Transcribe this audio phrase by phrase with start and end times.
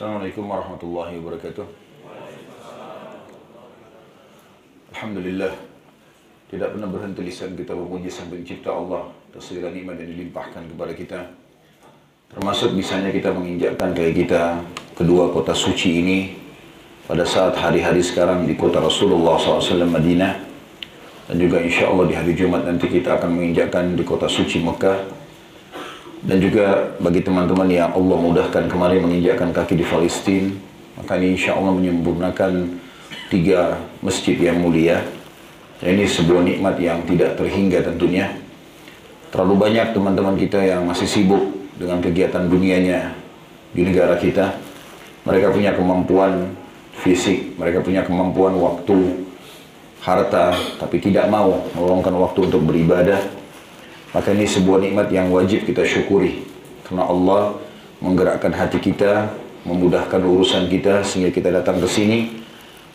[0.00, 1.66] Assalamualaikum warahmatullahi wabarakatuh.
[4.96, 5.52] Alhamdulillah
[6.48, 10.92] tidak pernah berhenti lisan kita memuji sang pencipta Allah atas segala nikmat yang dilimpahkan kepada
[10.96, 11.20] kita.
[12.32, 14.64] Termasuk misalnya kita menginjakkan kaki kita
[14.96, 16.32] kedua kota suci ini
[17.04, 20.32] pada saat hari-hari sekarang di kota Rasulullah SAW Madinah
[21.28, 25.19] dan juga insya Allah di hari Jumat nanti kita akan menginjakkan di kota suci Mekah
[26.20, 30.52] dan juga bagi teman-teman yang Allah mudahkan kemarin menginjakkan kaki di Palestina
[31.00, 32.76] maka ini insya Allah menyempurnakan
[33.32, 35.00] tiga masjid yang mulia.
[35.80, 38.36] Dan ini sebuah nikmat yang tidak terhingga tentunya.
[39.32, 41.40] Terlalu banyak teman-teman kita yang masih sibuk
[41.80, 43.16] dengan kegiatan dunianya
[43.72, 44.60] di negara kita.
[45.24, 46.52] Mereka punya kemampuan
[47.00, 49.24] fisik mereka punya kemampuan waktu
[50.04, 53.20] harta tapi tidak mau meluangkan waktu untuk beribadah
[54.10, 56.42] maka ini sebuah nikmat yang wajib kita syukuri
[56.86, 57.58] karena Allah
[58.02, 59.30] menggerakkan hati kita
[59.62, 62.40] memudahkan urusan kita sehingga kita datang ke sini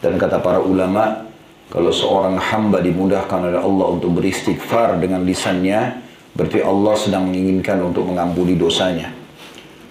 [0.02, 1.26] dan kata para ulama
[1.70, 5.98] kalau seorang hamba dimudahkan oleh Allah untuk beristighfar dengan lisannya
[6.38, 9.10] berarti Allah sedang menginginkan untuk mengampuni dosanya.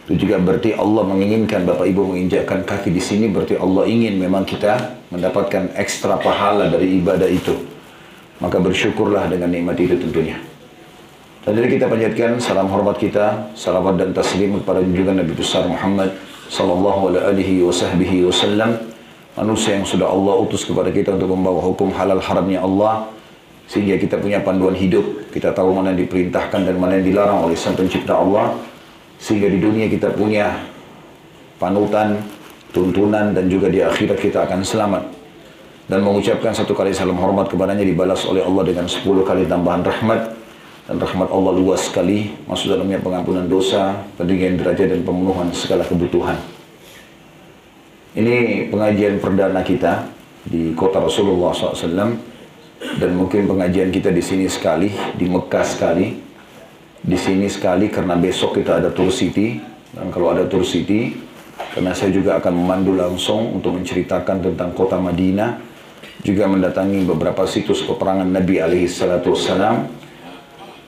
[0.04, 4.44] Itu juga berarti Allah menginginkan Bapak Ibu menginjakkan kaki di sini berarti Allah ingin memang
[4.44, 7.56] kita mendapatkan ekstra pahala dari ibadah itu.
[8.38, 10.36] Maka bersyukurlah dengan nikmat itu tentunya.
[11.44, 16.16] Jadi kita panjatkan salam hormat kita, salawat dan taslim kepada junjungan Nabi besar Muhammad
[16.48, 18.80] sallallahu alaihi wasallam,
[19.36, 23.12] manusia yang sudah Allah utus kepada kita untuk membawa hukum halal haramnya Allah
[23.68, 25.04] sehingga kita punya panduan hidup,
[25.36, 28.56] kita tahu mana yang diperintahkan dan mana yang dilarang oleh Sang Pencipta Allah
[29.20, 30.64] sehingga di dunia kita punya
[31.60, 32.24] panutan,
[32.72, 35.04] tuntunan dan juga di akhirat kita akan selamat.
[35.92, 40.43] Dan mengucapkan satu kali salam hormat kepadanya dibalas oleh Allah dengan sepuluh kali tambahan rahmat
[40.84, 46.36] dan rahmat Allah luas sekali masuk dalamnya pengampunan dosa, peninggian derajat dan pemenuhan segala kebutuhan.
[48.14, 50.06] Ini pengajian perdana kita
[50.44, 52.14] di kota Rasulullah SAW
[53.00, 56.20] dan mungkin pengajian kita di sini sekali, di Mekah sekali,
[57.00, 59.56] di sini sekali karena besok kita ada Tour City.
[59.94, 61.16] Dan kalau ada Tour City
[61.72, 65.58] karena saya juga akan memandu langsung untuk menceritakan tentang kota Madinah
[66.22, 70.03] juga mendatangi beberapa situs peperangan Nabi alaihi salatu wassalam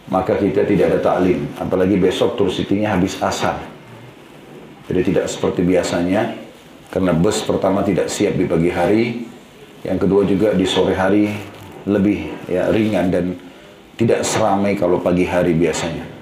[0.07, 3.59] maka kita tidak ada taklim apalagi besok City-nya habis asar
[4.87, 6.39] jadi tidak seperti biasanya
[6.91, 9.05] karena bus pertama tidak siap di pagi hari
[9.83, 11.31] yang kedua juga di sore hari
[11.87, 13.35] lebih ya ringan dan
[13.99, 16.17] tidak seramai kalau pagi hari biasanya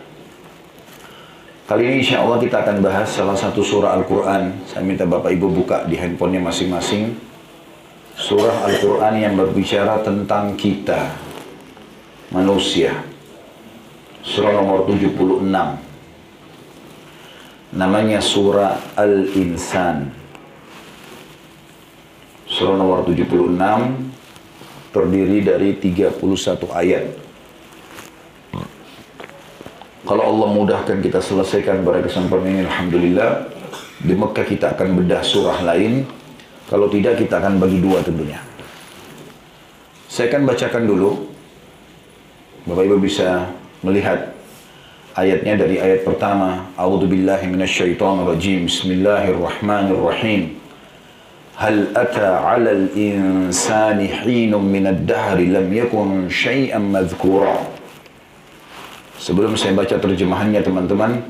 [1.64, 4.68] Kali ini insya Allah kita akan bahas salah satu surah Al-Quran.
[4.68, 7.16] Saya minta Bapak Ibu buka di handphonenya masing-masing.
[8.20, 11.16] Surah Al-Quran yang berbicara tentang kita,
[12.36, 13.13] manusia.
[14.24, 15.44] Surah nomor 76.
[17.76, 20.08] Namanya surah Al-Insan.
[22.48, 23.52] Surah nomor 76
[24.96, 26.16] terdiri dari 31
[26.72, 27.04] ayat.
[30.04, 33.52] Kalau Allah mudahkan kita selesaikan pada kesempatan ini, Alhamdulillah.
[34.04, 36.04] Di Mekah kita akan bedah surah lain.
[36.68, 38.40] Kalau tidak, kita akan bagi dua tentunya.
[40.08, 41.10] Saya akan bacakan dulu.
[42.64, 43.48] Bapak Ibu bisa
[43.84, 44.32] melihat
[45.12, 50.56] ayatnya dari ayat pertama A'udzu billahi minasyaitonir rajim Bismillahirrahmanirrahim.
[51.54, 57.60] Hal ata 'ala al-insani hinum min ad-dahr lam yakun syai'an madhkura.
[59.20, 61.22] Sebelum saya baca terjemahannya teman-teman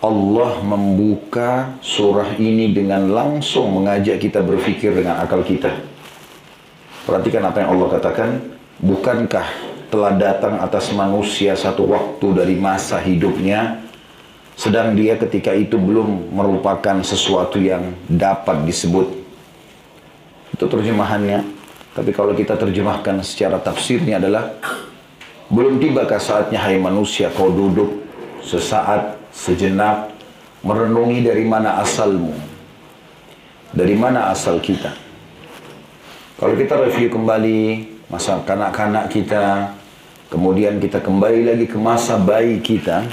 [0.00, 5.72] Allah membuka surah ini dengan langsung mengajak kita berpikir dengan akal kita.
[7.04, 8.30] Perhatikan apa yang Allah katakan.
[8.80, 13.82] Bukankah telah datang atas manusia satu waktu dari masa hidupnya,
[14.54, 19.10] sedang dia ketika itu belum merupakan sesuatu yang dapat disebut.
[20.54, 21.42] Itu terjemahannya.
[21.90, 24.54] Tapi kalau kita terjemahkan secara tafsirnya adalah
[25.50, 28.06] belum tibakah saatnya hai manusia kau duduk
[28.46, 30.14] sesaat, sejenak,
[30.62, 32.30] merenungi dari mana asalmu?
[33.74, 34.94] Dari mana asal kita?
[36.38, 37.60] Kalau kita review kembali
[38.06, 39.74] masa kanak-kanak kita,
[40.30, 43.04] kemudian kita kembali lagi ke masa bayi kita,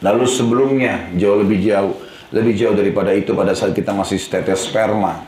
[0.00, 1.94] lalu sebelumnya jauh lebih jauh,
[2.30, 5.26] lebih jauh daripada itu pada saat kita masih tetes sperma,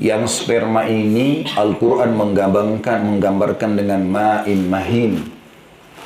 [0.00, 5.12] yang sperma ini Al-Quran menggambarkan, menggambarkan dengan ma'in mahin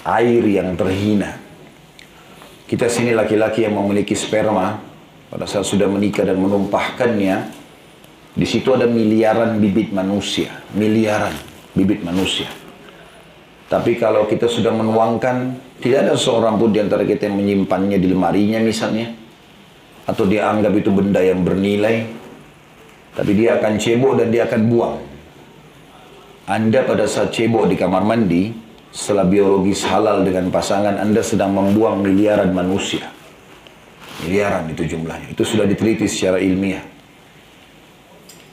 [0.04, 1.38] air yang terhina.
[2.66, 4.78] Kita sini laki-laki yang memiliki sperma
[5.30, 7.60] pada saat sudah menikah dan menumpahkannya
[8.34, 11.34] di situ ada miliaran bibit manusia miliaran
[11.74, 12.46] bibit manusia
[13.70, 15.36] tapi kalau kita sudah menuangkan
[15.78, 19.14] tidak ada seorang pun di antara kita yang menyimpannya di lemarinya misalnya
[20.10, 22.02] atau dia anggap itu benda yang bernilai,
[23.14, 24.96] tapi dia akan cebok dan dia akan buang.
[26.50, 28.50] Anda pada saat cebok di kamar mandi,
[28.90, 33.06] setelah biologis halal dengan pasangan, Anda sedang membuang miliaran manusia.
[34.26, 35.30] Miliaran itu jumlahnya.
[35.30, 36.82] Itu sudah diteliti secara ilmiah.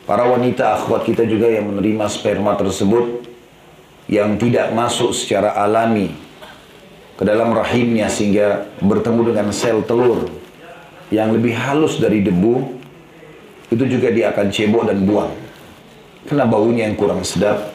[0.05, 3.27] Para wanita akhwat kita juga yang menerima sperma tersebut
[4.07, 6.11] yang tidak masuk secara alami
[7.19, 10.31] ke dalam rahimnya sehingga bertemu dengan sel telur
[11.11, 12.77] yang lebih halus dari debu
[13.67, 15.31] itu juga dia akan cebok dan buang.
[16.27, 17.71] Karena baunya yang kurang sedap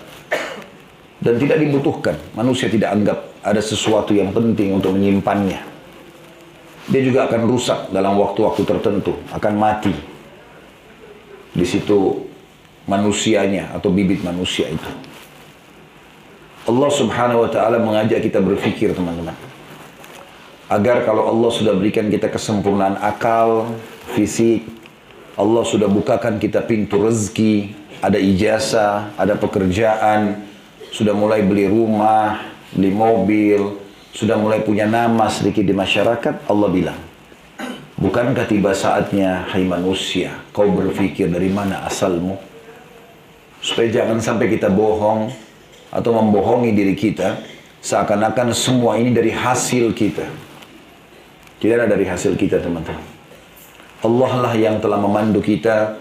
[1.21, 2.17] dan tidak dibutuhkan.
[2.37, 5.61] Manusia tidak anggap ada sesuatu yang penting untuk menyimpannya.
[6.89, 9.95] Dia juga akan rusak dalam waktu-waktu tertentu akan mati.
[11.53, 12.25] Di situ
[12.89, 15.12] manusianya atau bibit manusia itu.
[16.63, 19.35] Allah Subhanahu wa taala mengajak kita berpikir teman-teman.
[20.71, 23.75] Agar kalau Allah sudah berikan kita kesempurnaan akal,
[24.15, 24.65] fisik,
[25.35, 30.47] Allah sudah bukakan kita pintu rezeki, ada ijazah, ada pekerjaan,
[30.95, 32.41] sudah mulai beli rumah,
[32.73, 33.83] beli mobil,
[34.15, 37.01] sudah mulai punya nama sedikit di masyarakat, Allah bilang,
[37.99, 42.39] Bukankah tiba saatnya, hai manusia, kau berpikir dari mana asalmu?
[43.63, 45.31] Supaya jangan sampai kita bohong
[45.93, 47.39] atau membohongi diri kita,
[47.85, 50.25] seakan-akan semua ini dari hasil kita.
[51.61, 53.05] Tidak ada dari hasil kita teman-teman.
[54.03, 56.01] Allah lah yang telah memandu kita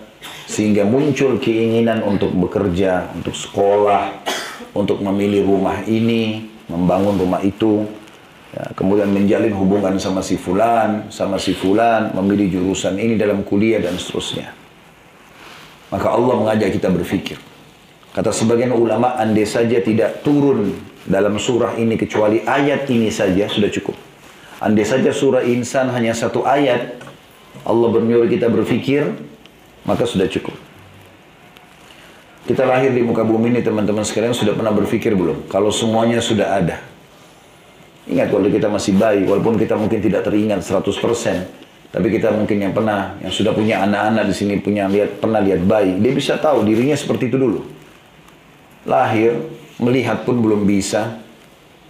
[0.49, 4.25] sehingga muncul keinginan untuk bekerja, untuk sekolah,
[4.73, 7.85] untuk memilih rumah ini, membangun rumah itu,
[8.51, 13.79] Ya, kemudian menjalin hubungan sama si fulan, sama si fulan, memilih jurusan ini dalam kuliah
[13.79, 14.51] dan seterusnya.
[15.88, 17.39] Maka Allah mengajak kita berpikir.
[18.12, 20.75] Kata sebagian ulama, andai saja tidak turun
[21.08, 23.96] dalam surah ini kecuali ayat ini saja sudah cukup.
[24.60, 27.00] Andai saja surah insan hanya satu ayat,
[27.63, 29.08] Allah bernyuruh kita berpikir,
[29.88, 30.54] maka sudah cukup.
[32.46, 35.48] Kita lahir di muka bumi ini teman-teman sekalian sudah pernah berpikir belum?
[35.48, 36.78] Kalau semuanya sudah ada,
[38.10, 42.74] Ingat kalau kita masih bayi, walaupun kita mungkin tidak teringat 100%, tapi kita mungkin yang
[42.74, 46.66] pernah, yang sudah punya anak-anak di sini punya lihat pernah lihat bayi, dia bisa tahu
[46.66, 47.62] dirinya seperti itu dulu.
[48.86, 49.38] Lahir,
[49.78, 51.22] melihat pun belum bisa,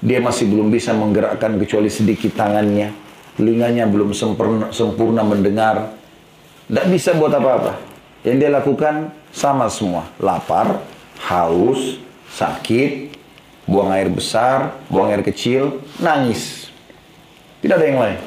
[0.02, 2.92] dia masih belum bisa menggerakkan kecuali sedikit tangannya,
[3.38, 5.94] telinganya belum sempurna, sempurna mendengar,
[6.72, 7.78] tidak bisa buat apa-apa.
[8.24, 8.96] Yang dia lakukan
[9.34, 10.82] sama semua, lapar,
[11.28, 12.00] haus,
[12.32, 13.12] sakit,
[13.68, 16.72] buang air besar, buang air kecil, nangis.
[17.62, 18.20] Tidak ada yang lain.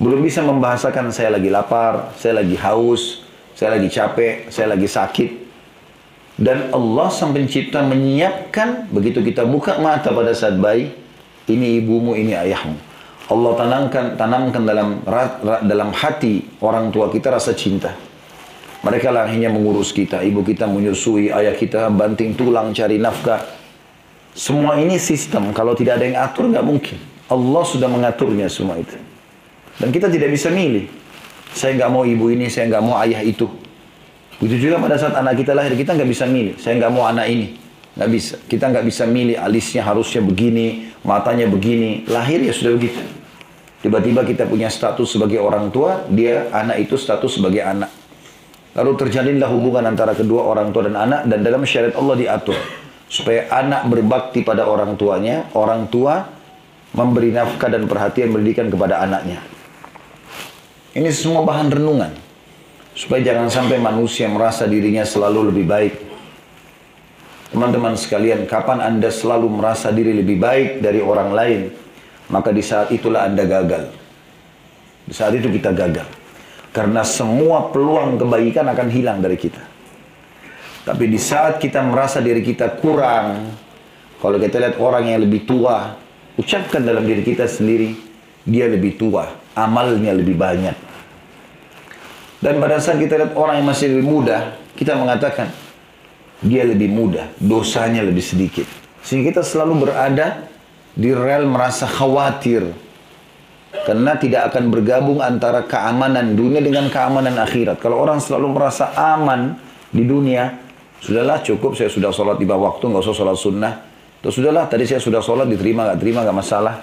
[0.00, 3.22] Belum bisa membahasakan saya lagi lapar, saya lagi haus,
[3.54, 5.43] saya lagi capek, saya lagi sakit.
[6.34, 10.90] Dan Allah sang pencipta menyiapkan begitu kita buka mata pada saat bayi,
[11.46, 12.74] ini ibumu, ini ayahmu.
[13.24, 15.00] Allah tanamkan tanamkan dalam
[15.64, 17.94] dalam hati orang tua kita rasa cinta.
[18.84, 23.40] Mereka lah hanya mengurus kita, ibu kita menyusui, ayah kita banting tulang cari nafkah,
[24.36, 26.98] semua ini sistem, kalau tidak ada yang atur nggak mungkin.
[27.30, 28.98] Allah sudah mengaturnya semua itu.
[29.80, 30.84] Dan kita tidak bisa milih.
[31.54, 33.48] Saya nggak mau ibu ini, saya nggak mau ayah itu.
[34.42, 36.54] Begitu juga pada saat anak kita lahir, kita nggak bisa milih.
[36.58, 37.54] Saya nggak mau anak ini.
[37.94, 38.34] Nggak bisa.
[38.50, 42.02] Kita nggak bisa milih alisnya harusnya begini, matanya begini.
[42.10, 43.02] Lahir ya sudah begitu.
[43.84, 47.92] Tiba-tiba kita punya status sebagai orang tua, dia anak itu status sebagai anak.
[48.74, 52.58] Lalu terjalinlah hubungan antara kedua orang tua dan anak, dan dalam syariat Allah diatur
[53.04, 56.26] supaya anak berbakti pada orang tuanya, orang tua
[56.96, 59.38] memberi nafkah dan perhatian pendidikan kepada anaknya.
[60.96, 62.23] Ini semua bahan renungan.
[62.94, 65.94] Supaya jangan sampai manusia merasa dirinya selalu lebih baik.
[67.50, 71.60] Teman-teman sekalian, kapan Anda selalu merasa diri lebih baik dari orang lain,
[72.30, 73.90] maka di saat itulah Anda gagal.
[75.06, 76.06] Di saat itu kita gagal.
[76.74, 79.62] Karena semua peluang kebaikan akan hilang dari kita.
[80.84, 83.54] Tapi di saat kita merasa diri kita kurang,
[84.18, 85.94] kalau kita lihat orang yang lebih tua,
[86.34, 87.94] ucapkan dalam diri kita sendiri,
[88.42, 90.93] dia lebih tua, amalnya lebih banyak.
[92.44, 95.48] Dan pada saat kita lihat orang yang masih lebih muda, kita mengatakan,
[96.44, 98.68] dia lebih muda, dosanya lebih sedikit.
[99.00, 100.44] Sehingga kita selalu berada
[100.92, 102.68] di rel merasa khawatir.
[103.88, 107.80] Karena tidak akan bergabung antara keamanan dunia dengan keamanan akhirat.
[107.80, 109.56] Kalau orang selalu merasa aman
[109.88, 110.64] di dunia,
[111.04, 113.74] Sudahlah cukup saya sudah sholat bawah waktu, nggak usah sholat sunnah.
[114.24, 116.80] Terus sudahlah tadi saya sudah sholat diterima nggak terima nggak masalah.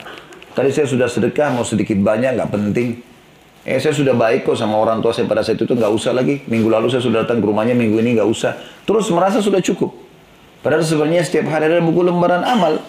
[0.54, 3.02] Tadi saya sudah sedekah mau sedikit banyak nggak penting.
[3.62, 6.42] Eh saya sudah baik kok sama orang tua saya pada saat itu nggak usah lagi.
[6.50, 8.58] Minggu lalu saya sudah datang ke rumahnya minggu ini nggak usah.
[8.86, 9.94] Terus merasa sudah cukup.
[10.66, 12.82] Padahal sebenarnya setiap hari ada buku lembaran amal.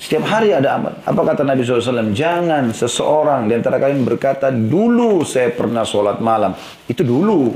[0.00, 0.96] Setiap hari ada amal.
[1.04, 2.16] Apa kata Nabi SAW?
[2.16, 6.56] Jangan seseorang di antara kalian berkata, dulu saya pernah sholat malam.
[6.88, 7.52] Itu dulu.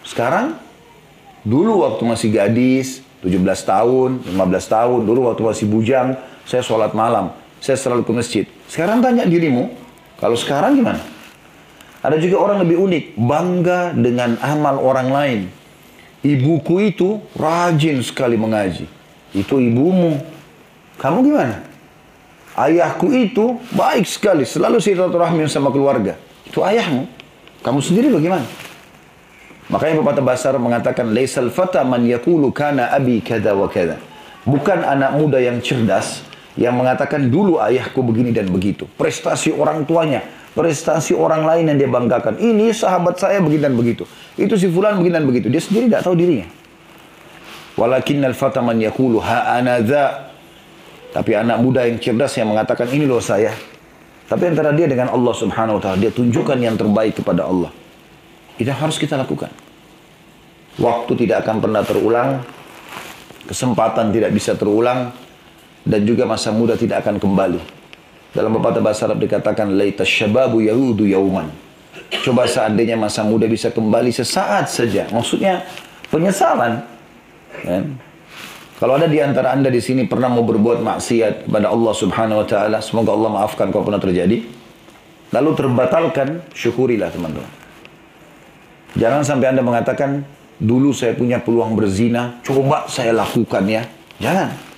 [0.00, 0.56] Sekarang,
[1.44, 4.40] dulu waktu masih gadis, 17 tahun, 15
[4.72, 6.16] tahun, dulu waktu masih bujang,
[6.48, 7.36] saya sholat malam.
[7.60, 8.44] Saya selalu ke masjid.
[8.64, 9.68] Sekarang tanya dirimu,
[10.20, 11.00] kalau sekarang gimana?
[12.00, 15.40] Ada juga orang lebih unik, bangga dengan amal orang lain.
[16.20, 18.84] Ibuku itu rajin sekali mengaji.
[19.32, 20.20] Itu ibumu.
[21.00, 21.64] Kamu gimana?
[22.56, 26.20] Ayahku itu baik sekali, selalu silaturahmi sama keluarga.
[26.44, 27.08] Itu ayahmu.
[27.64, 28.44] Kamu sendiri bagaimana?
[29.72, 33.96] Makanya pepatah Basar mengatakan, Laisal fata man yakulu kana abi kada wa kada.
[34.44, 36.24] Bukan anak muda yang cerdas,
[36.58, 38.88] yang mengatakan dulu ayahku begini dan begitu.
[38.98, 40.24] Prestasi orang tuanya,
[40.56, 42.40] prestasi orang lain yang dia banggakan.
[42.42, 44.02] Ini sahabat saya begini dan begitu.
[44.34, 45.46] Itu si fulan begini dan begitu.
[45.46, 46.48] Dia sendiri tidak tahu dirinya.
[47.78, 50.30] Walakinnal fata man yakulu ha anadha.
[51.10, 53.50] Tapi anak muda yang cerdas yang mengatakan ini loh saya.
[54.30, 55.98] Tapi antara dia dengan Allah subhanahu wa ta'ala.
[55.98, 57.74] Dia tunjukkan yang terbaik kepada Allah.
[58.62, 59.50] Itu harus kita lakukan.
[60.78, 62.30] Waktu tidak akan pernah terulang.
[63.50, 65.10] Kesempatan tidak bisa terulang.
[65.84, 67.60] Dan juga masa muda tidak akan kembali.
[68.30, 69.72] Dalam pepatah bahasa Arab dikatakan.
[69.74, 71.50] Laita syababu yahudu yauman.
[72.22, 75.06] Coba seandainya masa muda bisa kembali sesaat saja.
[75.10, 75.66] Maksudnya
[76.10, 76.82] penyesalan.
[77.64, 77.98] Kan?
[78.80, 82.46] Kalau ada di antara anda di sini pernah mau berbuat maksiat kepada Allah Subhanahu Wa
[82.48, 84.40] Taala, semoga Allah maafkan kalau pernah terjadi.
[85.30, 87.46] Lalu terbatalkan, syukurilah teman-teman.
[88.96, 90.24] Jangan sampai anda mengatakan,
[90.58, 93.84] dulu saya punya peluang berzina, coba saya lakukan ya.
[94.18, 94.69] Jangan.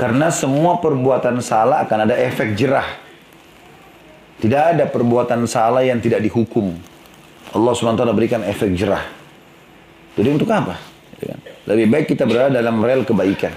[0.00, 2.88] Karena semua perbuatan salah akan ada efek jerah.
[4.40, 6.72] Tidak ada perbuatan salah yang tidak dihukum.
[7.52, 9.04] Allah SWT berikan efek jerah.
[10.16, 10.80] Jadi untuk apa?
[11.68, 13.52] Lebih baik kita berada dalam rel kebaikan.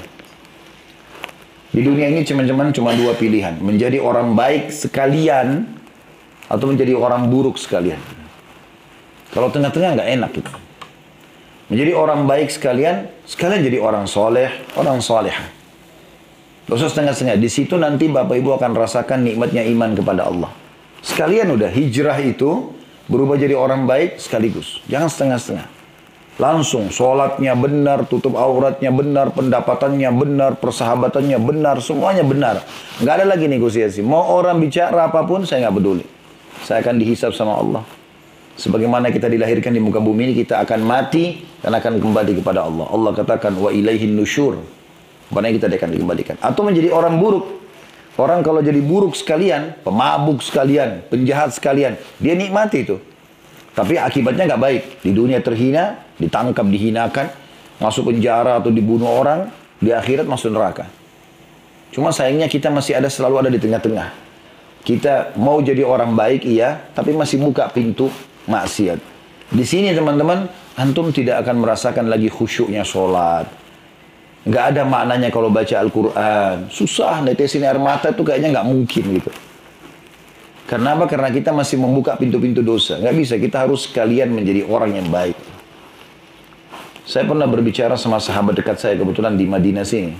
[1.71, 3.55] Di dunia ini teman-teman cuma dua pilihan.
[3.63, 5.63] Menjadi orang baik sekalian
[6.51, 8.03] atau menjadi orang buruk sekalian.
[9.31, 10.51] Kalau tengah-tengah nggak enak gitu.
[11.71, 15.62] Menjadi orang baik sekalian, sekalian jadi orang soleh, orang soleh.
[16.71, 17.35] Usah setengah-setengah.
[17.39, 20.51] Di situ nanti Bapak Ibu akan rasakan nikmatnya iman kepada Allah.
[21.03, 22.71] Sekalian udah hijrah itu
[23.11, 24.79] berubah jadi orang baik sekaligus.
[24.87, 25.67] Jangan setengah-setengah.
[26.33, 32.65] Langsung sholatnya benar, tutup auratnya benar, pendapatannya benar, persahabatannya benar, semuanya benar.
[32.97, 34.01] Nggak ada lagi negosiasi.
[34.01, 36.05] Mau orang bicara apa pun, saya nggak peduli.
[36.65, 37.83] Saya akan dihisap sama Allah.
[38.57, 42.89] Sebagaimana kita dilahirkan di muka bumi ini, kita akan mati dan akan kembali kepada Allah.
[42.89, 44.57] Allah katakan, wa ilaihin nusyur.
[45.29, 46.35] Kepada kita akan dikembalikan.
[46.39, 47.63] Atau menjadi orang buruk.
[48.13, 53.01] Orang kalau jadi buruk sekalian, pemabuk sekalian, penjahat sekalian, dia nikmati itu.
[53.73, 54.81] Tapi akibatnya nggak baik.
[55.01, 57.33] Di dunia terhina, ditangkap, dihinakan,
[57.81, 59.49] masuk penjara atau dibunuh orang,
[59.81, 60.85] di akhirat masuk neraka.
[61.89, 64.13] Cuma sayangnya kita masih ada selalu ada di tengah-tengah.
[64.85, 68.13] Kita mau jadi orang baik iya, tapi masih buka pintu
[68.45, 68.99] maksiat.
[69.49, 70.45] Di sini teman-teman,
[70.77, 73.62] antum tidak akan merasakan lagi khusyuknya sholat.
[74.43, 76.67] Nggak ada maknanya kalau baca Al-Quran.
[76.67, 79.31] Susah, netesin air mata itu kayaknya nggak mungkin gitu.
[80.67, 81.07] Karena apa?
[81.07, 82.99] Karena kita masih membuka pintu-pintu dosa.
[82.99, 85.35] Nggak bisa, kita harus sekalian menjadi orang yang baik.
[87.03, 90.15] Saya pernah berbicara sama sahabat dekat saya kebetulan di Madinah sini.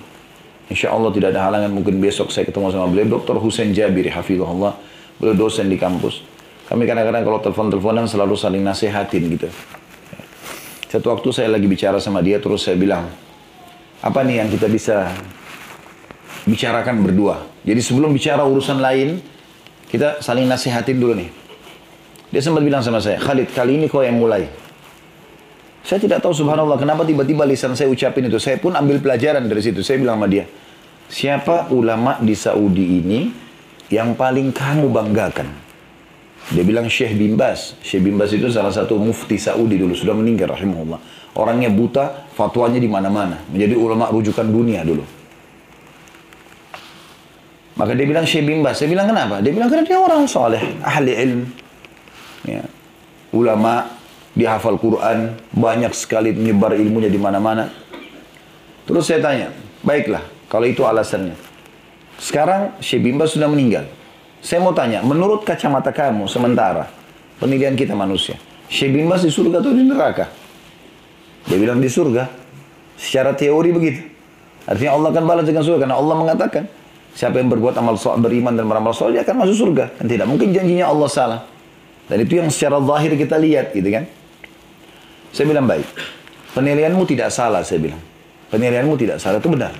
[0.71, 3.19] Insya Allah tidak ada halangan mungkin besok saya ketemu sama beliau.
[3.19, 3.39] Dr.
[3.39, 4.75] Hussein Jabiri, hafizahullah.
[5.19, 6.23] Beliau dosen di kampus.
[6.67, 9.47] Kami kadang-kadang kalau telepon-teleponan selalu saling nasihatin gitu.
[10.87, 13.07] Satu waktu saya lagi bicara sama dia terus saya bilang,
[14.03, 15.15] apa nih yang kita bisa
[16.43, 17.47] bicarakan berdua.
[17.63, 19.23] Jadi sebelum bicara urusan lain,
[19.87, 21.31] kita saling nasihatin dulu nih.
[22.35, 24.49] Dia sempat bilang sama saya, Khalid, kali ini kau yang mulai.
[25.83, 28.39] Saya tidak tahu subhanallah kenapa tiba-tiba lisan saya ucapin itu.
[28.39, 29.79] Saya pun ambil pelajaran dari situ.
[29.85, 30.49] Saya bilang sama dia,
[31.07, 33.31] siapa ulama di Saudi ini
[33.87, 35.47] yang paling kamu banggakan?
[36.51, 37.79] Dia bilang Syekh Bimbas.
[37.79, 39.95] Syekh Bimbas itu salah satu mufti Saudi dulu.
[39.95, 40.99] Sudah meninggal rahimahullah.
[41.33, 43.41] Orangnya buta, fatwanya di mana-mana.
[43.49, 45.01] Menjadi ulama rujukan dunia dulu.
[47.73, 48.77] Maka dia bilang Syekh bin Bas.
[48.77, 49.41] Saya bilang kenapa?
[49.41, 51.45] Dia bilang karena dia orang soleh, ahli ilmu.
[52.45, 52.63] Ya.
[53.33, 53.89] Ulama,
[54.37, 57.73] dia hafal Quran, banyak sekali menyebar ilmunya di mana-mana.
[58.85, 59.49] Terus saya tanya,
[59.81, 61.33] baiklah, kalau itu alasannya.
[62.21, 63.89] Sekarang Syekh bin Bas sudah meninggal.
[64.37, 66.85] Saya mau tanya, menurut kacamata kamu sementara,
[67.41, 68.37] penilaian kita manusia,
[68.69, 70.42] Syekh bin Bas di surga atau di neraka?
[71.47, 72.29] Dia bilang di surga.
[72.95, 74.01] Secara teori begitu.
[74.63, 76.63] Artinya Allah akan balas dengan surga karena Allah mengatakan,
[77.13, 80.01] Siapa yang berbuat amal soleh, beriman dan beramal soleh, dia akan masuk surga.
[80.01, 81.39] Dan tidak mungkin janjinya Allah salah.
[82.09, 84.09] Dan itu yang secara zahir kita lihat, gitu kan.
[85.29, 85.85] Saya bilang baik.
[86.57, 88.01] Penilaianmu tidak salah, saya bilang.
[88.49, 89.77] Penilaianmu tidak salah, itu benar.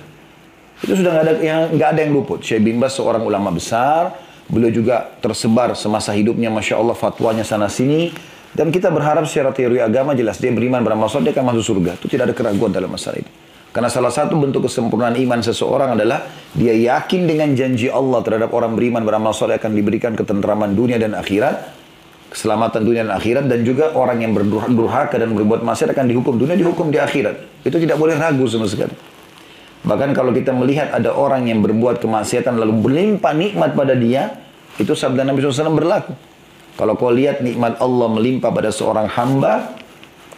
[0.78, 2.38] Itu sudah nggak ada yang nggak ada yang luput.
[2.38, 4.14] Syekh bin Bas seorang ulama besar,
[4.46, 8.14] beliau juga tersebar semasa hidupnya, masya Allah fatwanya sana sini.
[8.54, 11.98] Dan kita berharap secara teori agama jelas dia beriman beramal soleh dia akan masuk surga.
[11.98, 13.30] Itu tidak ada keraguan dalam masalah ini.
[13.74, 18.78] Karena salah satu bentuk kesempurnaan iman seseorang adalah dia yakin dengan janji Allah terhadap orang
[18.78, 21.74] beriman beramal soleh akan diberikan ketentraman dunia dan akhirat,
[22.30, 26.54] keselamatan dunia dan akhirat, dan juga orang yang berdurhaka dan berbuat maksiat akan dihukum dunia,
[26.54, 27.66] dihukum di akhirat.
[27.66, 28.94] Itu tidak boleh ragu sama sekali.
[29.82, 34.38] Bahkan kalau kita melihat ada orang yang berbuat kemaksiatan lalu berlimpah nikmat pada dia,
[34.78, 36.14] itu sabda Nabi SAW berlaku.
[36.74, 39.78] Kalau kau lihat nikmat Allah melimpah pada seorang hamba,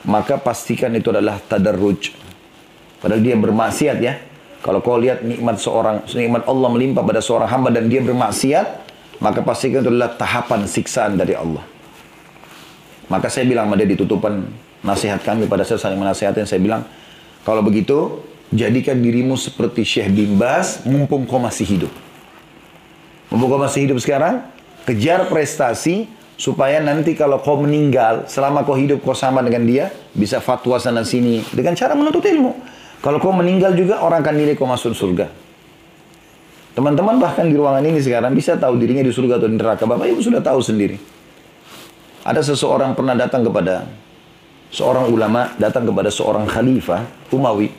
[0.05, 2.13] maka pastikan itu adalah tadarruj.
[3.01, 4.21] Padahal dia bermaksiat ya.
[4.61, 8.67] Kalau kau lihat nikmat seorang, nikmat Allah melimpah pada seorang hamba dan dia bermaksiat,
[9.23, 11.63] maka pastikan itu adalah tahapan siksaan dari Allah.
[13.07, 14.43] Maka saya bilang dia ditutupan
[14.83, 16.83] nasihat kami pada saya saling menasihatin, saya bilang,
[17.47, 21.93] kalau begitu Jadikan dirimu seperti Syekh bin Bas mumpung kau masih hidup.
[23.27, 24.47] Mumpung kau masih hidup sekarang,
[24.87, 30.39] kejar prestasi supaya nanti kalau kau meninggal, selama kau hidup kau sama dengan dia, bisa
[30.39, 32.53] fatwa sana sini dengan cara menuntut ilmu.
[33.01, 35.29] Kalau kau meninggal juga orang akan nilai kau masuk surga.
[36.77, 39.89] Teman-teman bahkan di ruangan ini sekarang bisa tahu dirinya di surga atau di neraka.
[39.89, 41.01] Bapak Ibu sudah tahu sendiri.
[42.21, 43.89] Ada seseorang pernah datang kepada
[44.69, 47.73] seorang ulama, datang kepada seorang khalifah Umawi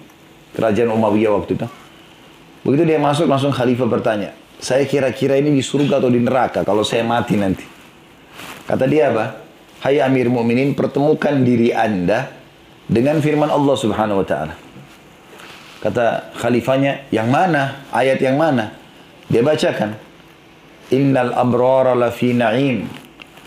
[0.58, 1.68] kerajaan Umayyah waktu itu.
[2.66, 6.82] Begitu dia masuk langsung khalifah bertanya, saya kira-kira ini di surga atau di neraka kalau
[6.82, 7.77] saya mati nanti.
[8.68, 9.48] Kata dia apa?
[9.80, 12.28] Hai Amir Mu'minin, pertemukan diri Anda
[12.84, 14.54] dengan firman Allah Subhanahu wa taala.
[15.80, 17.88] Kata khalifahnya, yang mana?
[17.96, 18.76] Ayat yang mana?
[19.32, 19.96] Dia bacakan.
[20.92, 22.92] Innal abrara lafi na'im.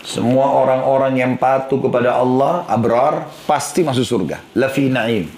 [0.01, 4.41] Semua orang-orang yang patuh kepada Allah, abrar, pasti masuk surga.
[4.57, 5.29] Lafi na'im.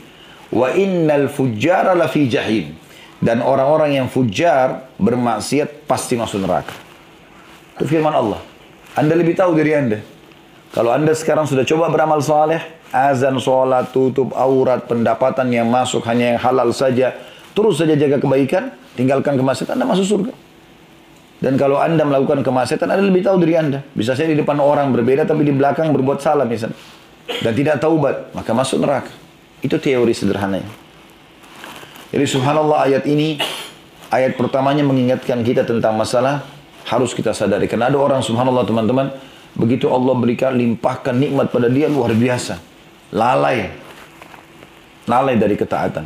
[0.47, 2.71] Wa innal fujjara lafi jahim.
[3.19, 6.71] Dan orang-orang yang fujar bermaksiat pasti masuk neraka.
[7.75, 8.52] Itu firman Allah.
[8.93, 9.99] Anda lebih tahu dari Anda.
[10.73, 12.61] Kalau Anda sekarang sudah coba beramal saleh,
[12.93, 17.13] azan, sholat, tutup aurat, pendapatan yang masuk hanya yang halal saja,
[17.57, 20.33] terus saja jaga kebaikan, tinggalkan kemaksiatan, Anda masuk surga.
[21.41, 23.81] Dan kalau Anda melakukan kemaksiatan, Anda lebih tahu dari Anda.
[23.97, 26.77] Bisa saya di depan orang berbeda, tapi di belakang berbuat salah misalnya.
[27.41, 29.09] Dan tidak taubat, maka masuk neraka.
[29.65, 30.69] Itu teori sederhananya.
[32.13, 33.41] Jadi subhanallah ayat ini,
[34.13, 36.45] ayat pertamanya mengingatkan kita tentang masalah
[36.87, 37.67] harus kita sadari.
[37.67, 39.11] Karena ada orang subhanallah teman-teman,
[39.55, 42.59] begitu Allah berikan limpahkan nikmat pada dia luar biasa.
[43.13, 43.69] Lalai.
[45.05, 46.05] Lalai dari ketaatan.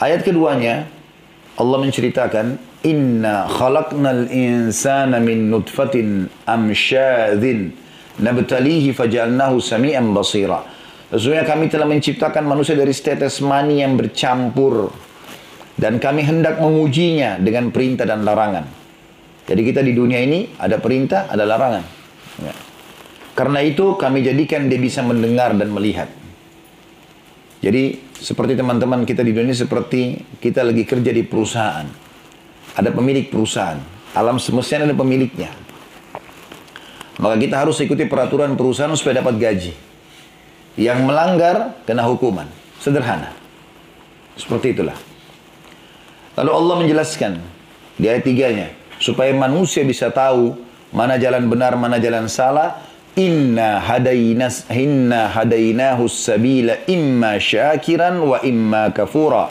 [0.00, 0.88] Ayat keduanya,
[1.60, 7.76] Allah menceritakan, Inna khalaqnal insana min nutfatin amsyadhin
[8.16, 10.64] nabtalihi fajalnahu sami'an basira.
[11.12, 14.88] Sesungguhnya kami telah menciptakan manusia dari setetes mani yang bercampur.
[15.76, 18.79] Dan kami hendak mengujinya dengan perintah dan larangan.
[19.50, 21.82] Jadi kita di dunia ini ada perintah, ada larangan.
[22.38, 22.54] Ya.
[23.34, 26.06] Karena itu kami jadikan dia bisa mendengar dan melihat.
[27.58, 31.82] Jadi seperti teman-teman kita di dunia seperti kita lagi kerja di perusahaan.
[32.78, 33.82] Ada pemilik perusahaan.
[34.14, 35.50] Alam semesta ada pemiliknya.
[37.18, 39.74] Maka kita harus ikuti peraturan perusahaan supaya dapat gaji.
[40.78, 42.46] Yang melanggar kena hukuman.
[42.78, 43.34] Sederhana.
[44.38, 44.94] Seperti itulah.
[46.38, 47.32] Lalu Allah menjelaskan
[47.98, 50.54] di ayat tiganya supaya manusia bisa tahu
[50.92, 52.86] mana jalan benar, mana jalan salah.
[53.18, 59.50] Inna hadainas inna hadainahu sabila imma syakiran wa imma kafura.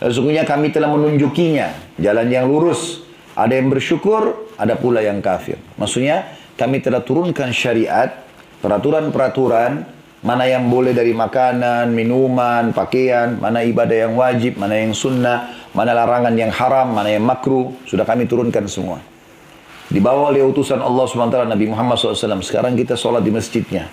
[0.00, 3.04] Sesungguhnya kami telah menunjukinya jalan yang lurus.
[3.36, 5.60] Ada yang bersyukur, ada pula yang kafir.
[5.78, 8.24] Maksudnya kami telah turunkan syariat,
[8.64, 15.67] peraturan-peraturan Mana yang boleh dari makanan, minuman, pakaian, mana ibadah yang wajib, mana yang sunnah,
[15.72, 19.00] mana larangan yang haram, mana yang makruh, sudah kami turunkan semua.
[19.88, 22.44] Dibawa oleh utusan Allah SWT Nabi Muhammad SAW.
[22.44, 23.88] Sekarang kita sholat di masjidnya.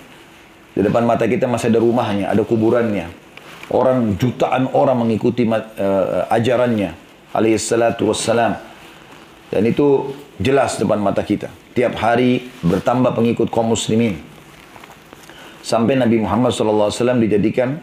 [0.76, 3.08] Di depan mata kita masih ada rumahnya, ada kuburannya.
[3.72, 6.92] Orang jutaan orang mengikuti uh, ajarannya.
[7.32, 8.60] Alaihissalatu wassalam.
[9.48, 11.48] Dan itu jelas depan mata kita.
[11.72, 14.20] Tiap hari bertambah pengikut kaum muslimin
[15.66, 17.82] sampai Nabi Muhammad SAW dijadikan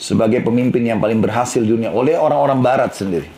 [0.00, 3.28] sebagai pemimpin yang paling berhasil dunia oleh orang-orang barat sendiri.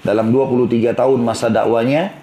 [0.00, 2.16] Dalam 23 tahun masa dakwanya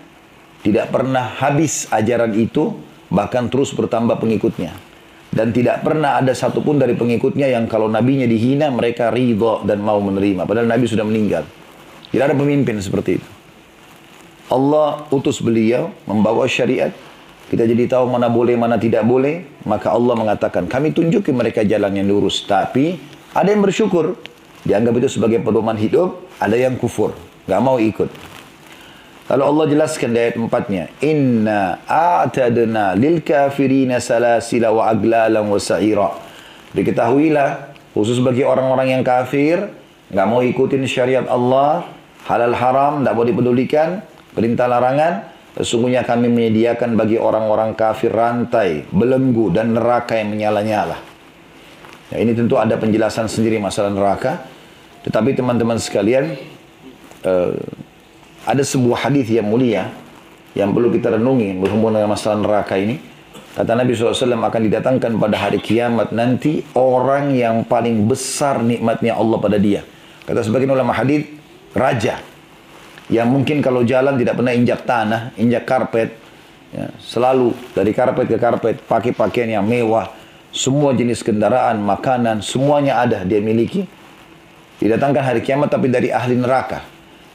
[0.66, 2.74] tidak pernah habis ajaran itu
[3.14, 4.74] bahkan terus bertambah pengikutnya.
[5.30, 10.02] Dan tidak pernah ada satupun dari pengikutnya yang kalau nabinya dihina mereka ridho dan mau
[10.02, 10.50] menerima.
[10.50, 11.46] Padahal nabi sudah meninggal.
[12.10, 13.30] Tidak ada pemimpin seperti itu.
[14.50, 16.90] Allah utus beliau membawa syariat
[17.48, 19.64] kita jadi tahu mana boleh, mana tidak boleh.
[19.64, 22.44] Maka Allah mengatakan, kami tunjukin mereka jalan yang lurus.
[22.44, 23.00] Tapi
[23.34, 24.20] ada yang bersyukur.
[24.68, 26.28] Dianggap itu sebagai pedoman hidup.
[26.38, 27.16] Ada yang kufur.
[27.48, 28.08] Gak mau ikut.
[29.28, 30.84] Lalu Allah jelaskan di ayat empatnya.
[31.04, 36.16] Inna a'tadna lil kafirina salasila wa aglalan wa sa'ira.
[36.72, 39.68] Diketahuilah, khusus bagi orang-orang yang kafir,
[40.16, 41.84] nggak mau ikutin syariat Allah,
[42.24, 44.00] halal haram, nggak mau dipedulikan,
[44.32, 51.17] perintah larangan, Sesungguhnya kami menyediakan bagi orang-orang kafir rantai, belenggu, dan neraka yang menyala-nyala.
[52.12, 54.48] Ya, ini tentu ada penjelasan sendiri masalah neraka.
[55.04, 56.36] Tetapi teman-teman sekalian,
[57.28, 57.56] uh,
[58.48, 59.92] ada sebuah hadis yang mulia
[60.56, 62.98] yang perlu kita renungi berhubungan dengan masalah neraka ini.
[63.58, 69.38] Kata Nabi SAW akan didatangkan pada hari kiamat nanti orang yang paling besar nikmatnya Allah
[69.42, 69.82] pada dia.
[70.30, 71.26] Kata sebagian ulama hadis,
[71.74, 72.22] raja
[73.08, 76.12] yang mungkin kalau jalan tidak pernah injak tanah, injak karpet,
[76.76, 80.12] ya, selalu dari karpet ke karpet, pakai pakaian yang mewah,
[80.58, 83.86] semua jenis kendaraan, makanan, semuanya ada dia miliki.
[84.82, 86.82] Didatangkan hari kiamat tapi dari ahli neraka.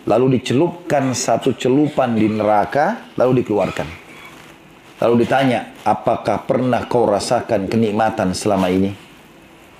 [0.02, 3.86] Lalu dicelupkan satu celupan di neraka, lalu dikeluarkan.
[4.98, 8.90] Lalu ditanya, apakah pernah kau rasakan kenikmatan selama ini?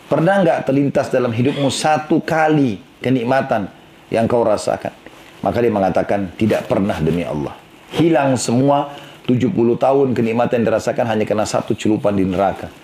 [0.07, 3.67] Pernah nggak terlintas dalam hidupmu satu kali kenikmatan
[4.15, 4.95] yang kau rasakan?
[5.43, 7.59] Maka dia mengatakan tidak pernah demi Allah.
[7.91, 8.95] Hilang semua
[9.27, 12.82] 70 tahun kenikmatan yang dirasakan hanya karena satu celupan di neraka.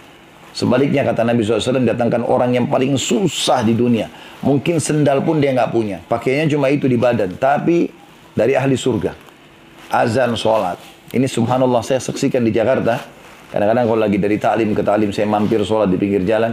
[0.57, 4.11] Sebaliknya kata Nabi SAW datangkan orang yang paling susah di dunia.
[4.43, 5.99] Mungkin sendal pun dia nggak punya.
[6.05, 7.37] Pakainya cuma itu di badan.
[7.37, 7.89] Tapi
[8.33, 9.15] dari ahli surga.
[9.93, 10.77] Azan, sholat.
[11.15, 13.01] Ini subhanallah saya saksikan di Jakarta.
[13.49, 16.53] Kadang-kadang kalau lagi dari taklim ke taklim saya mampir sholat di pinggir jalan.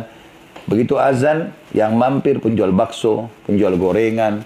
[0.65, 4.41] Begitu azan yang mampir penjual bakso, penjual gorengan,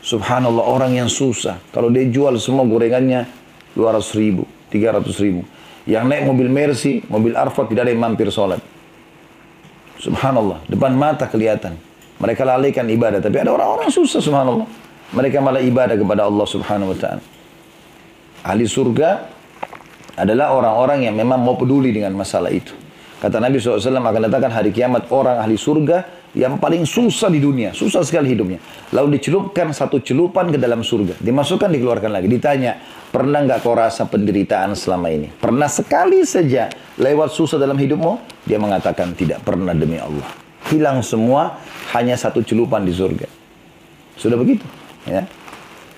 [0.00, 1.60] Subhanallah orang yang susah.
[1.76, 3.28] Kalau dia jual semua gorengannya
[3.76, 5.44] 200 ribu, 300 ribu.
[5.84, 8.64] Yang naik mobil Mercy, mobil Arfat tidak ada yang mampir sholat.
[10.00, 11.76] Subhanallah, depan mata kelihatan.
[12.20, 14.68] Mereka lalaikan ibadah, tapi ada orang-orang susah subhanallah.
[15.12, 17.22] Mereka malah ibadah kepada Allah subhanahu wa ta'ala.
[18.44, 19.10] Ahli surga
[20.16, 22.72] adalah orang-orang yang memang mau peduli dengan masalah itu.
[23.20, 27.74] Kata Nabi SAW akan datangkan hari kiamat orang ahli surga yang paling susah di dunia,
[27.74, 28.62] susah sekali hidupnya.
[28.94, 32.30] Lalu dicelupkan satu celupan ke dalam surga, dimasukkan dikeluarkan lagi.
[32.30, 32.78] Ditanya,
[33.10, 35.26] pernah nggak kau rasa penderitaan selama ini?
[35.26, 36.70] Pernah sekali saja
[37.02, 38.46] lewat susah dalam hidupmu?
[38.46, 40.26] Dia mengatakan tidak pernah demi Allah.
[40.70, 41.58] Hilang semua,
[41.98, 43.26] hanya satu celupan di surga.
[44.14, 44.62] Sudah begitu,
[45.10, 45.26] ya.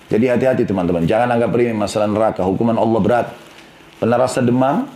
[0.08, 2.44] Jadi hati-hati teman-teman, jangan anggap remeh masalah neraka.
[2.44, 3.26] Hukuman Allah berat.
[4.00, 4.88] Pernah rasa demam,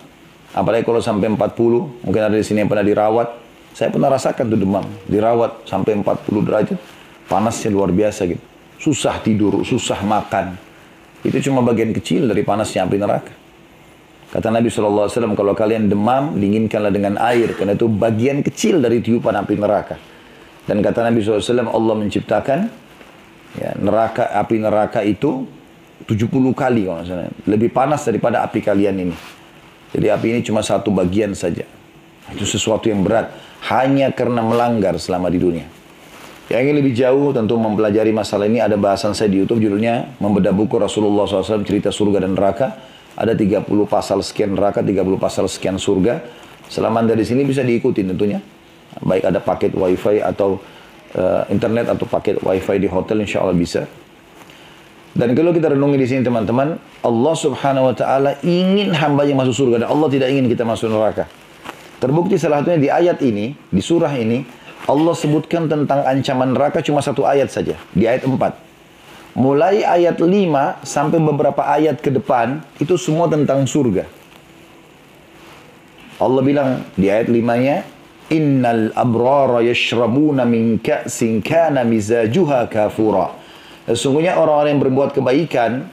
[0.56, 3.45] apalagi kalau sampai 40, mungkin ada di sini yang pernah dirawat,
[3.76, 6.80] saya pernah rasakan tuh demam, dirawat sampai 40 derajat,
[7.28, 8.40] panasnya luar biasa gitu.
[8.80, 10.56] Susah tidur, susah makan.
[11.20, 13.32] Itu cuma bagian kecil dari panasnya api neraka.
[14.32, 17.52] Kata Nabi SAW, kalau kalian demam, dinginkanlah dengan air.
[17.52, 20.00] Karena itu bagian kecil dari tiupan api neraka.
[20.64, 22.58] Dan kata Nabi SAW, Allah menciptakan
[23.60, 25.44] ya, neraka api neraka itu
[26.08, 27.28] 70 kali kalau misalnya.
[27.44, 29.16] Lebih panas daripada api kalian ini.
[29.92, 31.68] Jadi api ini cuma satu bagian saja.
[32.32, 33.30] Itu sesuatu yang berat
[33.72, 35.66] hanya karena melanggar selama di dunia.
[36.46, 40.54] Yang ingin lebih jauh tentu mempelajari masalah ini ada bahasan saya di YouTube judulnya Membedah
[40.54, 42.94] Buku Rasulullah SAW Cerita Surga dan Neraka.
[43.16, 46.20] Ada 30 pasal sekian neraka, 30 pasal sekian surga.
[46.68, 48.38] Selama dari sini bisa diikuti tentunya.
[49.00, 50.60] Baik ada paket wifi atau
[51.16, 53.88] uh, internet atau paket wifi di hotel insya Allah bisa.
[55.16, 59.64] Dan kalau kita renungi di sini teman-teman, Allah Subhanahu wa taala ingin hamba yang masuk
[59.64, 61.24] surga dan Allah tidak ingin kita masuk neraka.
[61.96, 64.44] Terbukti salah satunya di ayat ini, di surah ini,
[64.86, 68.36] Allah sebutkan tentang ancaman neraka cuma satu ayat saja, di ayat 4.
[69.36, 74.04] Mulai ayat 5 sampai beberapa ayat ke depan, itu semua tentang surga.
[76.16, 77.76] Allah bilang di ayat 5-nya,
[78.26, 83.30] Innal abrara yashrabuna min ka'sin kana mizajuha kafura.
[83.86, 85.86] Sesungguhnya orang-orang yang berbuat kebaikan,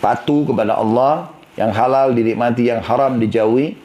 [0.00, 1.28] patuh kepada Allah,
[1.60, 3.76] yang halal dinikmati, yang haram dijauhi,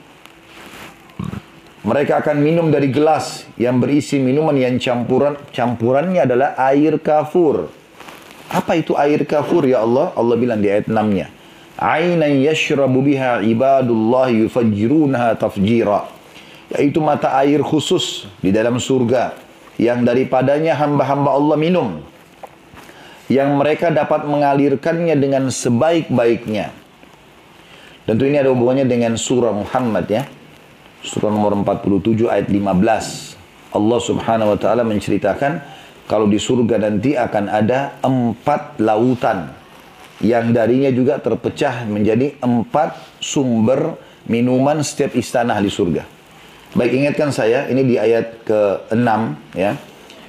[1.81, 7.73] mereka akan minum dari gelas yang berisi minuman yang campuran campurannya adalah air kafur.
[8.53, 10.13] Apa itu air kafur ya Allah?
[10.13, 11.33] Allah bilang di ayat 6-nya.
[11.81, 16.05] Ainan yashrabu biha ibadullah yufajjirunaha tafjira.
[16.69, 19.33] Yaitu mata air khusus di dalam surga
[19.81, 22.05] yang daripadanya hamba-hamba Allah minum.
[23.25, 26.69] Yang mereka dapat mengalirkannya dengan sebaik-baiknya.
[28.05, 30.29] Tentu ini ada hubungannya dengan surah Muhammad ya
[31.01, 33.75] surah nomor 47 ayat 15.
[33.75, 35.61] Allah subhanahu wa ta'ala menceritakan
[36.05, 39.53] kalau di surga nanti akan ada empat lautan
[40.21, 43.97] yang darinya juga terpecah menjadi empat sumber
[44.29, 46.05] minuman setiap istana di surga.
[46.71, 49.09] Baik ingatkan saya, ini di ayat ke-6
[49.59, 49.75] ya.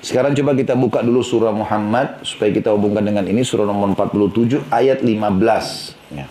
[0.02, 4.66] Sekarang coba kita buka dulu surah Muhammad supaya kita hubungkan dengan ini surah nomor 47
[4.74, 6.18] ayat 15.
[6.18, 6.26] Ya.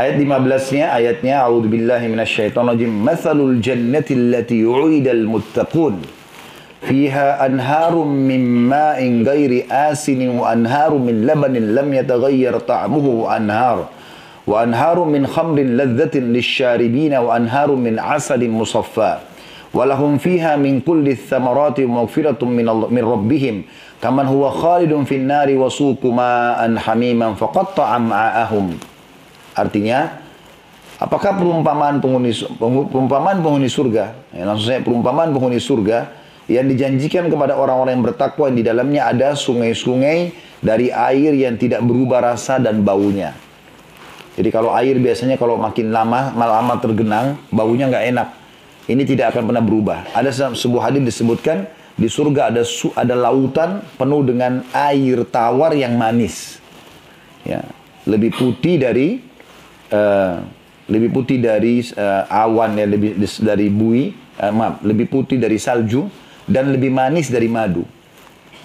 [0.00, 2.88] Ayat 15-nya ayatnya A'udzubillahi minasyaitonirrajim.
[2.88, 6.00] Matsalul jannati allati yu'idal muttaqun.
[6.88, 13.92] Fiha anharum min ma'in ghairi asinin wa anharum min labanin lam yataghayyar ta'muhu wa anhar.
[14.48, 19.28] Wa anharum min khamrin ladzatin lisyaribina wa anharum min asalin musaffa.
[19.70, 23.62] ولهم فيها من كل الثمرات ومغفرة من, من ربهم
[24.02, 28.66] كمن هو خالد في النار وسوق ماء حميما فقطع معهم
[29.56, 30.20] artinya
[31.00, 37.54] apakah perumpamaan penghuni perumpamaan penghuni surga ya, langsung saya perumpamaan penghuni surga yang dijanjikan kepada
[37.54, 42.82] orang-orang yang bertakwa yang di dalamnya ada sungai-sungai dari air yang tidak berubah rasa dan
[42.82, 43.32] baunya.
[44.34, 48.28] Jadi kalau air biasanya kalau makin lama, lama tergenang, baunya nggak enak.
[48.90, 50.10] Ini tidak akan pernah berubah.
[50.10, 55.94] Ada sebuah hadis disebutkan di surga ada su, ada lautan penuh dengan air tawar yang
[55.94, 56.58] manis.
[57.46, 57.62] Ya,
[58.08, 59.22] lebih putih dari
[59.90, 60.42] uh,
[60.90, 64.10] lebih putih dari uh, awan ya lebih dari bui,
[64.42, 66.10] uh, maaf, lebih putih dari salju
[66.50, 67.86] dan lebih manis dari madu.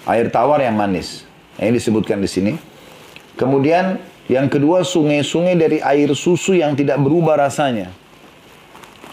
[0.06, 1.26] Air tawar yang manis.
[1.58, 2.52] Ini disebutkan di sini.
[3.38, 7.94] Kemudian yang kedua sungai-sungai dari air susu yang tidak berubah rasanya.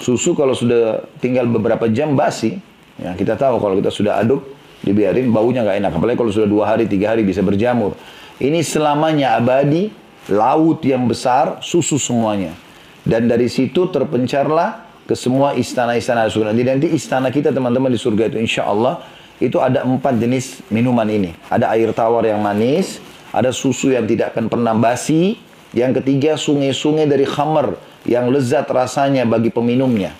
[0.02, 2.58] Susu kalau sudah tinggal beberapa jam basi,
[2.98, 4.42] ya kita tahu kalau kita sudah aduk,
[4.82, 5.92] dibiarin baunya nggak enak.
[5.96, 7.94] Apalagi kalau sudah dua hari, tiga hari bisa berjamur.
[8.42, 12.56] Ini selamanya abadi, laut yang besar, susu semuanya.
[13.04, 16.56] Dan dari situ terpencarlah ke semua istana-istana surga.
[16.56, 19.04] Nanti, nanti istana kita teman-teman di surga itu insya Allah
[19.44, 21.36] itu ada empat jenis minuman ini.
[21.52, 23.04] Ada air tawar yang manis,
[23.36, 25.36] ada susu yang tidak akan pernah basi,
[25.76, 27.76] yang ketiga sungai-sungai dari khamar
[28.08, 30.16] yang lezat rasanya bagi peminumnya.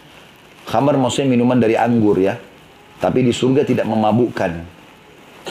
[0.68, 2.36] Khamar maksudnya minuman dari anggur ya.
[3.00, 4.64] Tapi di surga tidak memabukkan.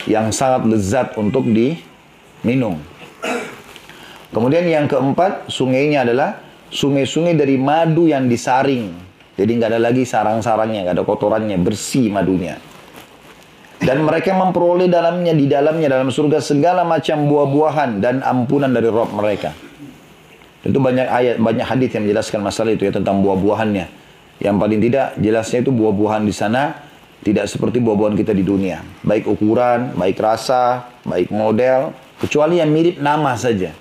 [0.08, 2.80] Yang sangat lezat untuk diminum.
[4.32, 6.40] Kemudian yang keempat, sungainya adalah
[6.72, 8.88] sungai-sungai dari madu yang disaring.
[9.36, 12.56] Jadi nggak ada lagi sarang-sarangnya, nggak ada kotorannya, bersih madunya.
[13.82, 19.10] Dan mereka memperoleh dalamnya, di dalamnya, dalam surga segala macam buah-buahan dan ampunan dari Rob
[19.12, 19.52] mereka.
[20.62, 23.86] Tentu banyak ayat, banyak hadis yang menjelaskan masalah itu ya tentang buah-buahannya.
[24.38, 26.62] Yang paling tidak jelasnya itu buah-buahan di sana
[27.26, 28.82] tidak seperti buah-buahan kita di dunia.
[29.02, 31.90] Baik ukuran, baik rasa, baik model,
[32.22, 33.74] kecuali yang mirip nama saja.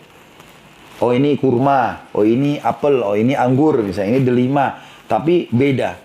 [1.01, 4.77] Oh ini kurma, oh ini apel, oh ini anggur misalnya, ini delima,
[5.09, 5.97] tapi beda.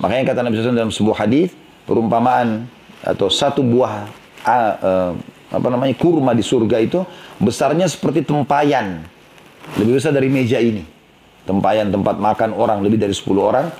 [0.00, 1.52] Makanya kata Nabi SAW dalam sebuah hadis
[1.84, 2.64] perumpamaan
[3.04, 4.08] atau satu buah
[4.48, 5.12] uh, uh,
[5.48, 7.04] apa namanya kurma di surga itu
[7.40, 9.04] besarnya seperti tempayan
[9.76, 10.84] lebih besar dari meja ini.
[11.44, 13.72] Tempayan tempat makan orang lebih dari 10 orang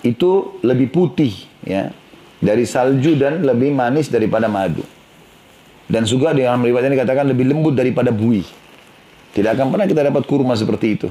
[0.00, 1.92] itu lebih putih ya
[2.40, 4.80] dari salju dan lebih manis daripada madu.
[5.90, 8.40] Dan juga dalam riwayat dikatakan lebih lembut daripada bui.
[9.30, 11.08] Tidak akan pernah kita dapat kurma seperti itu.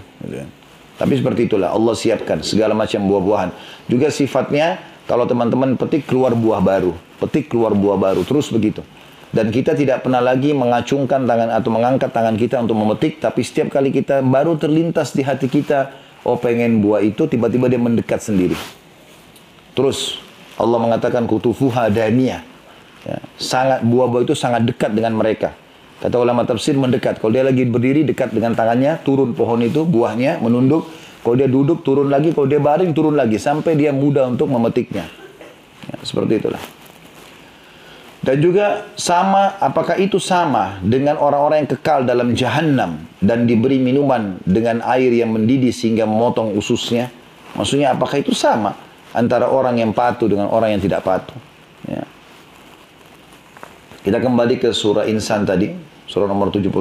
[0.99, 3.49] Tapi seperti itulah Allah siapkan segala macam buah-buahan.
[3.88, 6.91] Juga sifatnya kalau teman-teman petik keluar buah baru,
[7.23, 8.84] petik keluar buah baru, terus begitu.
[9.29, 13.71] Dan kita tidak pernah lagi mengacungkan tangan atau mengangkat tangan kita untuk memetik, tapi setiap
[13.71, 15.93] kali kita baru terlintas di hati kita,
[16.27, 18.58] oh pengen buah itu, tiba-tiba dia mendekat sendiri.
[19.77, 20.19] Terus
[20.60, 22.43] Allah mengatakan kutufuha daniyah.
[23.08, 25.55] Ya, sangat buah-buah itu sangat dekat dengan mereka.
[25.99, 27.19] Kata ulama tafsir mendekat.
[27.19, 30.88] Kalau dia lagi berdiri dekat dengan tangannya, turun pohon itu, buahnya menunduk.
[31.19, 32.31] Kalau dia duduk, turun lagi.
[32.31, 33.35] Kalau dia baring, turun lagi.
[33.35, 35.03] Sampai dia mudah untuk memetiknya.
[35.91, 36.63] Ya, seperti itulah.
[38.19, 44.39] Dan juga sama, apakah itu sama dengan orang-orang yang kekal dalam jahanam dan diberi minuman
[44.43, 47.12] dengan air yang mendidih sehingga memotong ususnya?
[47.55, 48.75] Maksudnya apakah itu sama
[49.15, 51.39] antara orang yang patuh dengan orang yang tidak patuh?
[51.88, 52.03] Ya.
[54.03, 55.71] Kita kembali ke surah Insan tadi,
[56.09, 56.73] surah nomor 76.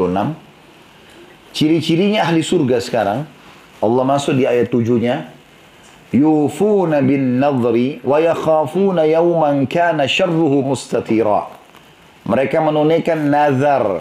[1.53, 3.29] Ciri-cirinya ahli surga sekarang,
[3.85, 5.29] Allah masuk di ayat tujuhnya,
[6.11, 11.53] yufuna bin nadri wa yakhafuna yawman kana syarruhu mustatira.
[12.25, 14.01] Mereka menunaikan nazar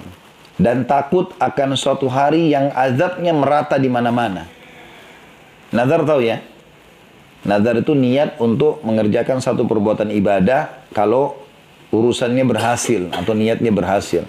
[0.59, 4.47] dan takut akan suatu hari yang azabnya merata di mana-mana.
[5.71, 6.39] Nazar tahu ya?
[7.47, 11.39] Nazar itu niat untuk mengerjakan satu perbuatan ibadah kalau
[11.95, 14.27] urusannya berhasil atau niatnya berhasil.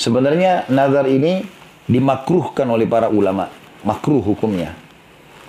[0.00, 1.44] Sebenarnya nazar ini
[1.84, 3.52] dimakruhkan oleh para ulama.
[3.84, 4.72] Makruh hukumnya.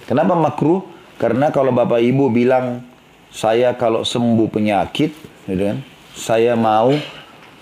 [0.04, 0.84] Kenapa makruh?
[1.16, 2.84] Karena kalau Bapak Ibu bilang,
[3.32, 5.16] saya kalau sembuh penyakit,
[5.48, 5.80] gitu kan,
[6.12, 6.92] saya mau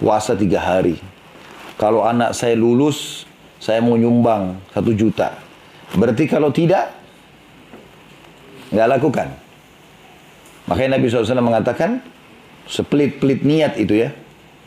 [0.01, 0.97] puasa tiga hari.
[1.77, 3.29] Kalau anak saya lulus,
[3.61, 5.37] saya mau nyumbang satu juta.
[5.93, 6.89] Berarti kalau tidak,
[8.73, 9.29] nggak lakukan.
[10.65, 12.01] Makanya Nabi SAW mengatakan,
[12.65, 14.09] sepelit-pelit niat itu ya.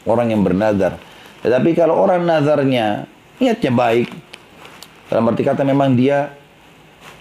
[0.02, 0.98] orang yang bernazar.
[1.42, 3.11] Tetapi kalau orang nazarnya
[3.42, 4.09] niatnya baik,
[5.11, 6.33] dalam arti kata memang dia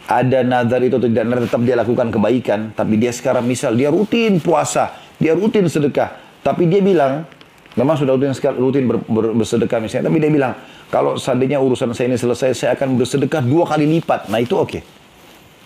[0.05, 4.93] ada nazar itu tidak tetap dia lakukan kebaikan, tapi dia sekarang misal dia rutin puasa,
[5.17, 6.13] dia rutin sedekah,
[6.45, 7.25] tapi dia bilang
[7.73, 10.53] memang sudah rutin rutin ber, ber, bersedekah misalnya, tapi dia bilang
[10.91, 14.27] kalau seandainya urusan saya ini selesai, saya akan bersedekah dua kali lipat.
[14.27, 14.67] Nah itu oke.
[14.67, 14.81] Okay.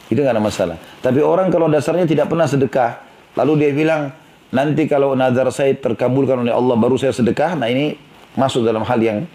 [0.05, 0.77] Itu nggak ada masalah.
[1.01, 3.01] Tapi orang kalau dasarnya tidak pernah sedekah,
[3.33, 4.13] lalu dia bilang,
[4.53, 7.57] nanti kalau nazar saya terkabulkan oleh Allah, baru saya sedekah.
[7.57, 7.97] Nah ini
[8.35, 9.27] masuk dalam hal yang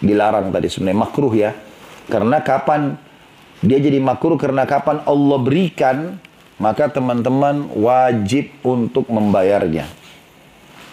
[0.00, 1.50] dilarang tadi sebenarnya makruh ya.
[2.08, 2.96] Karena kapan
[3.60, 6.16] dia jadi makruh karena kapan Allah berikan,
[6.62, 9.86] maka teman-teman wajib untuk membayarnya.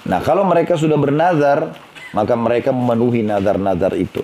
[0.06, 1.74] Nah kalau mereka sudah bernazar,
[2.14, 4.22] maka mereka memenuhi nazar-nazar itu.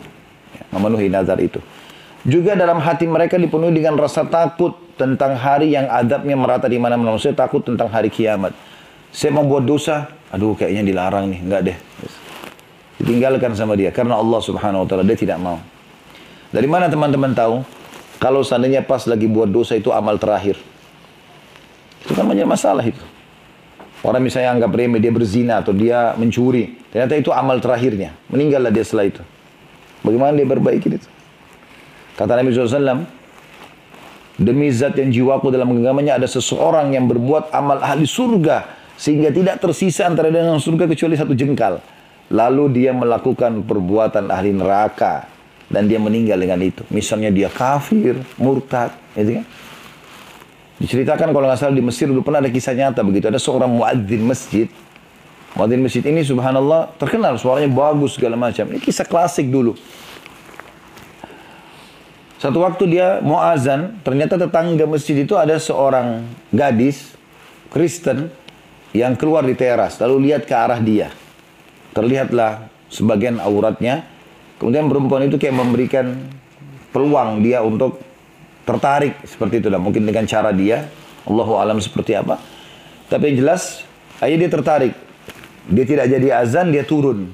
[0.54, 1.58] Ya, memenuhi nazar itu.
[2.22, 7.17] Juga dalam hati mereka dipenuhi dengan rasa takut tentang hari yang adabnya merata di mana-mana.
[7.17, 8.54] Saya takut tentang hari kiamat.
[9.10, 11.78] Saya membuat dosa, aduh kayaknya dilarang nih, enggak deh.
[13.02, 15.58] Ditinggalkan sama dia karena Allah Subhanahu wa taala dia tidak mau.
[16.54, 17.66] Dari mana teman-teman tahu?
[18.22, 20.54] Kalau seandainya pas lagi buat dosa itu amal terakhir.
[22.06, 23.02] Itu kan banyak masalah itu.
[24.06, 26.78] Orang misalnya anggap remeh dia berzina atau dia mencuri.
[26.94, 28.14] Ternyata itu amal terakhirnya.
[28.30, 29.22] Meninggallah dia setelah itu.
[30.06, 31.10] Bagaimana dia perbaiki itu?
[32.18, 33.06] Kata Nabi SAW,
[34.38, 39.62] demi zat yang jiwaku dalam genggamannya ada seseorang yang berbuat amal ahli surga sehingga tidak
[39.62, 41.82] tersisa antara dengan surga kecuali satu jengkal.
[42.32, 45.28] Lalu dia melakukan perbuatan ahli neraka
[45.67, 46.88] dan dia meninggal dengan itu.
[46.88, 49.46] Misalnya dia kafir, murtad, gitu kan?
[50.82, 53.30] Diceritakan kalau nggak salah di Mesir dulu pernah ada kisah nyata begitu.
[53.30, 54.67] Ada seorang muadzin masjid.
[55.54, 58.65] Muadzin masjid ini subhanallah terkenal suaranya bagus segala macam.
[58.65, 59.78] Ini kisah klasik dulu.
[62.41, 67.13] Satu waktu dia mau azan, ternyata tetangga masjid itu ada seorang gadis
[67.70, 68.34] Kristen
[68.98, 71.13] yang keluar di teras, lalu lihat ke arah dia.
[71.92, 74.08] Terlihatlah sebagian auratnya.
[74.58, 76.22] Kemudian perempuan itu kayak memberikan
[76.94, 77.98] peluang dia untuk
[78.68, 79.82] tertarik seperti itu lah.
[79.82, 80.86] Mungkin dengan cara dia,
[81.26, 82.38] Allahu alam seperti apa.
[83.10, 83.84] Tapi yang jelas,
[84.22, 84.94] ayah dia tertarik.
[85.66, 87.34] Dia tidak jadi azan, dia turun.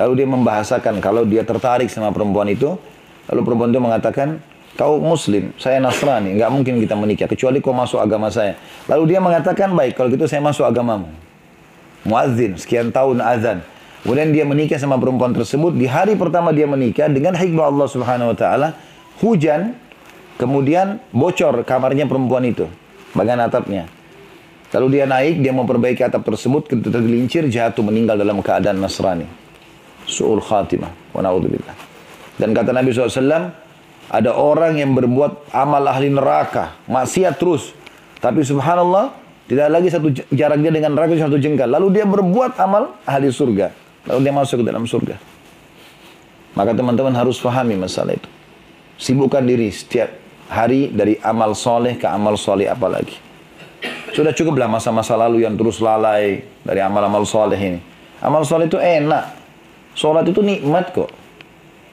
[0.00, 2.80] Lalu dia membahasakan kalau dia tertarik sama perempuan itu,
[3.30, 4.28] Lalu perempuan itu mengatakan,
[4.74, 8.58] kau muslim, saya Nasrani, nggak mungkin kita menikah, kecuali kau masuk agama saya.
[8.90, 11.06] Lalu dia mengatakan, baik, kalau gitu saya masuk agamamu.
[12.04, 13.60] Muazzin, sekian tahun azan.
[14.00, 15.76] Kemudian dia menikah sama perempuan tersebut.
[15.76, 18.68] Di hari pertama dia menikah, dengan hikmah Allah subhanahu wa ta'ala,
[19.20, 19.76] hujan,
[20.40, 22.64] kemudian bocor kamarnya perempuan itu,
[23.12, 23.84] bagian atapnya.
[24.70, 29.26] Lalu dia naik, dia memperbaiki atap tersebut, tergelincir, jatuh meninggal dalam keadaan Nasrani.
[30.06, 31.10] Su'ul khatimah.
[31.10, 31.74] Wa na'udzubillah.
[32.38, 33.50] Dan kata Nabi SAW,
[34.10, 37.74] ada orang yang berbuat amal ahli neraka, maksiat terus.
[38.22, 39.12] Tapi subhanallah,
[39.50, 41.66] tidak lagi satu jarak dia dengan neraka satu jengkal.
[41.66, 43.74] Lalu dia berbuat amal ahli surga.
[44.06, 45.18] Lalu dia masuk ke dalam surga.
[46.54, 48.30] Maka teman-teman harus pahami masalah itu.
[48.94, 50.06] Sibukkan diri setiap
[50.46, 53.18] hari dari amal soleh ke amal soleh apalagi.
[54.14, 57.82] Sudah cukuplah masa-masa lalu yang terus lalai dari amal-amal soleh ini.
[58.22, 59.34] Amal soleh itu enak.
[59.98, 61.10] Sholat itu nikmat kok.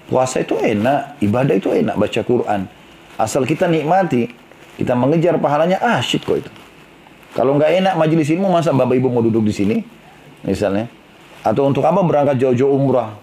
[0.06, 2.70] Puasa itu enak, ibadah itu enak, baca Quran.
[3.18, 4.30] Asal kita nikmati,
[4.78, 6.52] kita mengejar pahalanya, ah shit kok itu.
[7.36, 9.78] Kalau nggak enak majelis ilmu, masa bapak ibu mau duduk di sini?
[10.46, 10.88] Misalnya.
[11.44, 13.16] Atau untuk apa berangkat jauh-jauh umrah?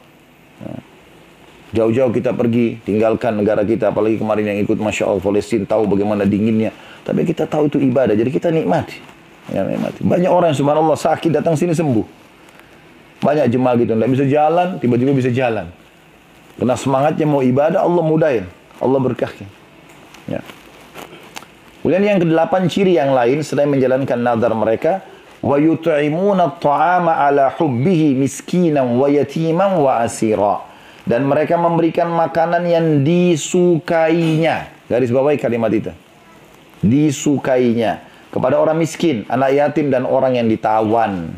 [1.74, 6.22] Jauh-jauh kita pergi, tinggalkan negara kita, apalagi kemarin yang ikut Masya Allah Palestina, tahu bagaimana
[6.22, 6.70] dinginnya.
[7.02, 9.02] Tapi kita tahu itu ibadah, jadi kita nikmati.
[9.50, 10.06] Ya, nikmati.
[10.06, 12.06] Banyak orang yang subhanallah sakit datang sini sembuh.
[13.18, 15.66] Banyak jemaah gitu, nggak bisa jalan, tiba-tiba bisa jalan.
[16.54, 18.46] Karena semangatnya mau ibadah, Allah mudahin.
[18.78, 19.50] Allah berkahkan.
[20.30, 20.40] Ya.
[21.84, 25.04] Kemudian yang kedelapan ciri yang lain selain menjalankan nazar mereka,
[25.44, 30.64] wa yut'imuna at-ta'ama ala hubbihi miskinan wa yatiman wa asira.
[31.04, 34.72] Dan mereka memberikan makanan yang disukainya.
[34.88, 35.92] Garis bawahi kalimat itu.
[36.80, 38.00] Disukainya
[38.32, 41.36] kepada orang miskin, anak yatim dan orang yang ditawan.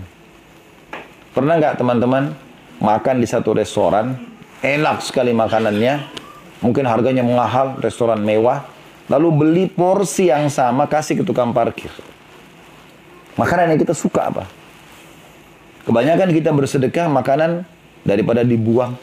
[1.34, 2.30] Pernah nggak teman-teman
[2.78, 4.14] makan di satu restoran,
[4.62, 6.06] enak sekali makanannya,
[6.62, 8.62] mungkin harganya mahal, restoran mewah,
[9.06, 11.90] lalu beli porsi yang sama kasih ke tukang parkir.
[13.36, 14.44] Makanan yang kita suka apa?
[15.86, 17.62] Kebanyakan kita bersedekah makanan
[18.02, 18.98] daripada dibuang.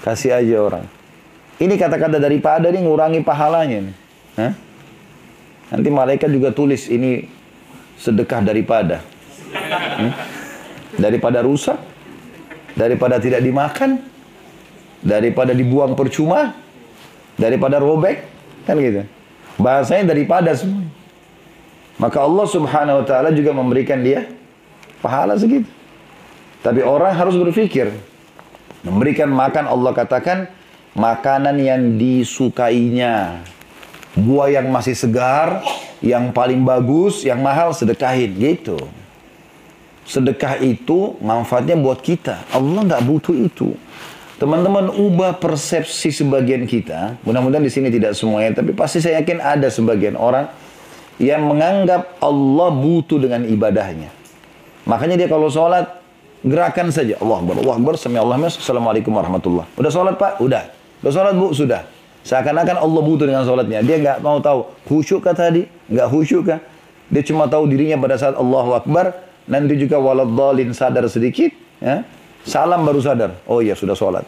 [0.00, 0.86] Kasih aja orang.
[1.60, 3.84] Ini kata-kata daripada ini ngurangi pahalanya.
[3.84, 3.96] Nih.
[4.40, 4.52] Hah?
[5.70, 7.28] Nanti malaikat juga tulis ini
[8.00, 9.04] sedekah daripada.
[10.00, 10.12] Hmm?
[10.96, 11.76] Daripada rusak,
[12.74, 14.00] daripada tidak dimakan,
[15.04, 16.56] daripada dibuang percuma,
[17.36, 18.24] daripada robek,
[18.70, 19.02] kan gitu.
[19.58, 20.86] Bahasanya daripada semua.
[22.00, 24.30] Maka Allah Subhanahu wa taala juga memberikan dia
[25.02, 25.68] pahala segitu.
[26.62, 27.92] Tapi orang harus berpikir.
[28.80, 30.48] Memberikan makan Allah katakan
[30.96, 33.44] makanan yang disukainya.
[34.16, 35.60] Buah yang masih segar,
[36.00, 38.80] yang paling bagus, yang mahal sedekahin gitu.
[40.08, 42.48] Sedekah itu manfaatnya buat kita.
[42.50, 43.76] Allah nggak butuh itu.
[44.40, 47.20] Teman-teman ubah persepsi sebagian kita.
[47.28, 50.48] Mudah-mudahan di sini tidak semuanya, tapi pasti saya yakin ada sebagian orang
[51.20, 54.08] yang menganggap Allah butuh dengan ibadahnya.
[54.88, 56.00] Makanya dia kalau sholat
[56.40, 59.68] gerakan saja Allah Akbar, Allah Akbar, Sami Allah Assalamualaikum warahmatullah.
[59.76, 60.40] Udah sholat pak?
[60.40, 60.72] Udah.
[61.04, 61.52] Udah sholat bu?
[61.52, 61.84] Sudah.
[62.24, 63.84] Seakan-akan Allah butuh dengan sholatnya.
[63.84, 65.68] Dia nggak mau tahu khusyuk kah tadi?
[65.92, 66.64] Nggak khusyuk kah?
[67.12, 69.20] Dia cuma tahu dirinya pada saat Allahu Akbar.
[69.44, 71.52] Nanti juga waladhalin sadar sedikit.
[71.84, 72.08] Ya.
[72.44, 73.36] Salam baru sadar.
[73.44, 74.24] Oh iya sudah sholat.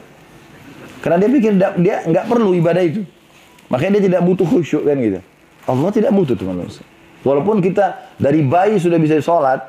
[1.03, 3.03] Karena dia pikir dia nggak perlu ibadah itu.
[3.73, 5.21] Makanya dia tidak butuh khusyuk kan gitu.
[5.65, 6.71] Allah tidak butuh teman-teman.
[7.23, 9.63] Walaupun kita dari bayi sudah bisa sholat,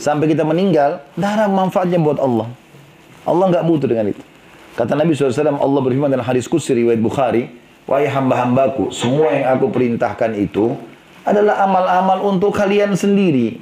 [0.00, 2.48] sampai kita meninggal, ada manfaatnya buat Allah.
[3.24, 4.22] Allah nggak butuh dengan itu.
[4.74, 7.46] Kata Nabi SAW, Allah berfirman dalam hadis kursi riwayat Bukhari,
[7.84, 10.72] Wahai hamba-hambaku, semua yang aku perintahkan itu
[11.20, 13.60] adalah amal-amal untuk kalian sendiri.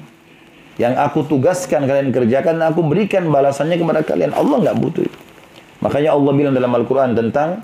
[0.81, 4.33] Yang aku tugaskan kalian kerjakan, aku berikan balasannya kepada kalian.
[4.33, 5.05] Allah nggak butuh.
[5.85, 7.61] Makanya Allah bilang dalam Al-Quran tentang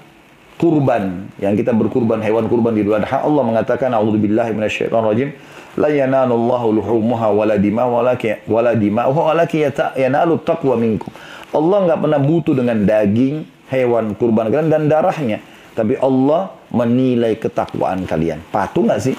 [0.61, 1.31] kurban.
[1.41, 2.99] Yang kita berkurban hewan kurban di Idul.
[3.01, 5.31] Allah mengatakan, A'udzubillahi minasyaitonirrajim.
[5.79, 8.03] La yanalullahu luhumuha wala dima'uha
[8.51, 9.63] wala dima'uha walaki
[9.95, 11.15] yanalu taqwa minkum.
[11.55, 15.39] Allah nggak pernah butuh dengan daging hewan kurban kalian dan darahnya.
[15.79, 18.43] Tapi Allah menilai ketakwaan kalian.
[18.51, 19.15] Patuh nggak sih?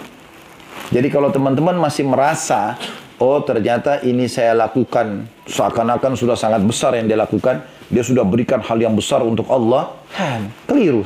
[0.92, 2.76] Jadi kalau teman-teman masih merasa
[3.20, 7.62] oh ternyata ini saya lakukan seakan-akan sudah sangat besar yang dia lakukan,
[7.92, 9.94] dia sudah berikan hal yang besar untuk Allah,
[10.66, 11.04] keliru.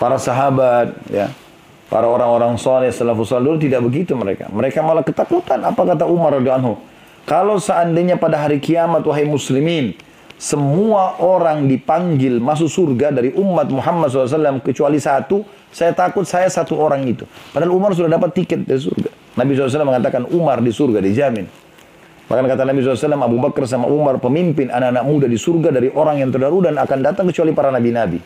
[0.00, 1.30] Para sahabat, ya,
[1.86, 4.50] para orang-orang soleh, salafus dulu tidak begitu mereka.
[4.50, 5.62] Mereka malah ketakutan.
[5.62, 6.74] Apa kata Umar radhiyallahu
[7.22, 9.94] Kalau seandainya pada hari kiamat, wahai muslimin,
[10.42, 16.74] semua orang dipanggil masuk surga dari umat Muhammad SAW kecuali satu, saya takut saya satu
[16.82, 17.22] orang itu.
[17.54, 19.38] Padahal Umar sudah dapat tiket dari surga.
[19.38, 21.46] Nabi SAW mengatakan Umar di surga dijamin.
[22.26, 26.26] Bahkan kata Nabi SAW Abu Bakar sama Umar pemimpin anak-anak muda di surga dari orang
[26.26, 28.18] yang terdahulu dan akan datang kecuali para nabi-nabi.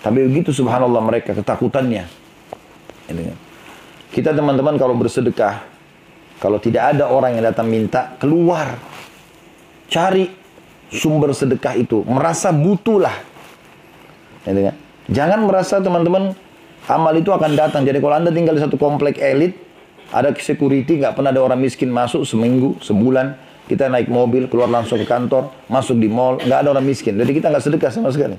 [0.00, 2.08] Tapi begitu subhanallah mereka ketakutannya.
[4.16, 5.60] Kita teman-teman kalau bersedekah,
[6.40, 8.80] kalau tidak ada orang yang datang minta, keluar.
[9.92, 10.39] Cari
[10.90, 12.02] sumber sedekah itu.
[12.04, 13.14] Merasa butuhlah.
[14.44, 14.76] Kan.
[15.10, 16.34] Jangan merasa teman-teman
[16.86, 17.82] amal itu akan datang.
[17.86, 19.54] Jadi kalau Anda tinggal di satu komplek elit,
[20.10, 23.38] ada security, nggak pernah ada orang miskin masuk seminggu, sebulan,
[23.70, 27.14] kita naik mobil, keluar langsung ke kantor, masuk di mall, nggak ada orang miskin.
[27.14, 28.34] Jadi kita nggak sedekah sama sekali.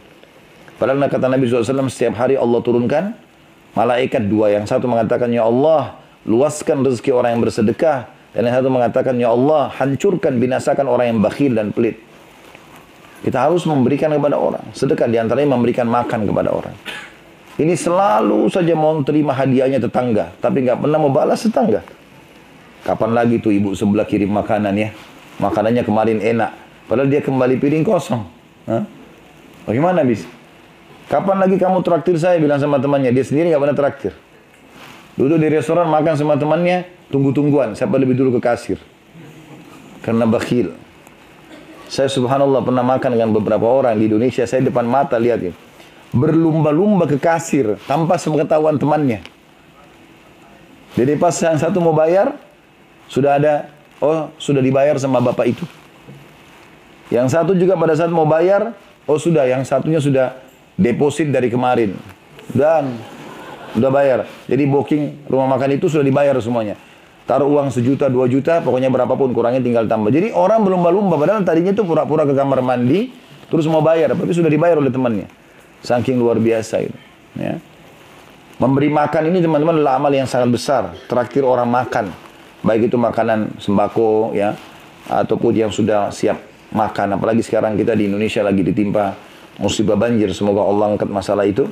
[0.75, 3.15] Padahal kata Nabi SAW, setiap hari Allah turunkan
[3.77, 4.51] malaikat dua.
[4.51, 5.95] Yang satu mengatakan, Ya Allah,
[6.27, 8.09] luaskan rezeki orang yang bersedekah.
[8.31, 12.01] Dan yang satu mengatakan, Ya Allah, hancurkan, binasakan orang yang bakhil dan pelit.
[13.21, 14.65] Kita harus memberikan kepada orang.
[14.73, 16.73] Sedekah di antaranya memberikan makan kepada orang.
[17.61, 21.85] Ini selalu saja mau terima hadiahnya tetangga, tapi nggak pernah mau balas tetangga.
[22.81, 24.89] Kapan lagi tuh ibu sebelah kirim makanan ya?
[25.37, 26.51] Makanannya kemarin enak,
[26.89, 28.25] padahal dia kembali piring kosong.
[28.65, 28.81] Hah?
[29.69, 30.25] Bagaimana bis?
[31.05, 34.13] Kapan lagi kamu traktir saya bilang sama temannya, dia sendiri nggak pernah traktir.
[35.13, 38.79] Duduk di restoran makan sama temannya, tunggu-tungguan, siapa lebih dulu ke kasir.
[40.01, 40.73] Karena bakhil.
[41.91, 45.51] Saya subhanallah pernah makan dengan beberapa orang di Indonesia, saya depan mata lihat ini
[46.11, 49.23] berlumba-lumba ke kasir tanpa sepengetahuan temannya.
[50.95, 52.35] Jadi pas yang satu mau bayar,
[53.07, 53.71] sudah ada,
[54.03, 55.63] oh sudah dibayar sama bapak itu.
[57.11, 58.75] Yang satu juga pada saat mau bayar,
[59.07, 60.35] oh sudah, yang satunya sudah
[60.75, 61.95] deposit dari kemarin.
[62.51, 62.99] Dan
[63.71, 64.27] sudah bayar.
[64.47, 66.75] Jadi booking rumah makan itu sudah dibayar semuanya.
[67.31, 70.11] Taruh uang sejuta, dua juta, pokoknya berapapun kurangnya tinggal tambah.
[70.11, 73.07] Jadi orang berlumba-lumba, padahal tadinya itu pura-pura ke kamar mandi,
[73.47, 75.31] terus mau bayar, tapi sudah dibayar oleh temannya.
[75.79, 76.97] Saking luar biasa itu.
[77.39, 77.55] Ya.
[78.59, 80.91] Memberi makan ini teman-teman adalah amal yang sangat besar.
[81.07, 82.11] Traktir orang makan.
[82.67, 84.59] Baik itu makanan sembako ya.
[85.07, 86.35] Ataupun yang sudah siap
[86.75, 87.15] makan.
[87.15, 89.15] Apalagi sekarang kita di Indonesia lagi ditimpa
[89.55, 90.29] musibah banjir.
[90.35, 91.63] Semoga Allah angkat masalah itu.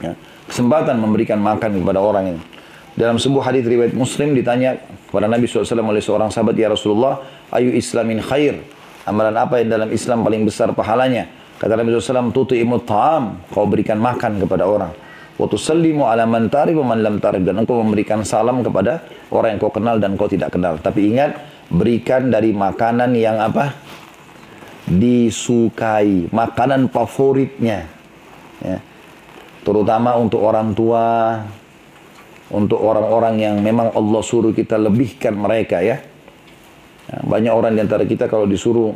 [0.00, 0.16] Ya.
[0.48, 2.53] Kesempatan memberikan makan kepada orang ini.
[2.94, 4.78] Dalam sebuah hadis riwayat Muslim ditanya
[5.10, 8.62] kepada Nabi SAW oleh seorang sahabat, Ya Rasulullah, ayu islamin khair?
[9.04, 11.26] Amalan apa yang dalam Islam paling besar pahalanya?
[11.58, 14.94] Kata Nabi SAW, tuti'imu ta'am, kau berikan makan kepada orang.
[15.34, 17.02] Wa tusallimu ala man tarib man.
[17.02, 19.02] Dan engkau memberikan salam kepada
[19.34, 20.78] orang yang kau kenal dan kau tidak kenal.
[20.78, 21.34] Tapi ingat,
[21.74, 23.74] berikan dari makanan yang apa?
[24.86, 26.30] Disukai.
[26.30, 27.90] Makanan favoritnya.
[28.62, 28.78] Ya.
[29.66, 31.40] Terutama untuk orang tua,
[32.52, 36.02] untuk orang-orang yang memang Allah suruh kita lebihkan mereka ya.
[37.04, 38.92] Ya, banyak orang di antara kita kalau disuruh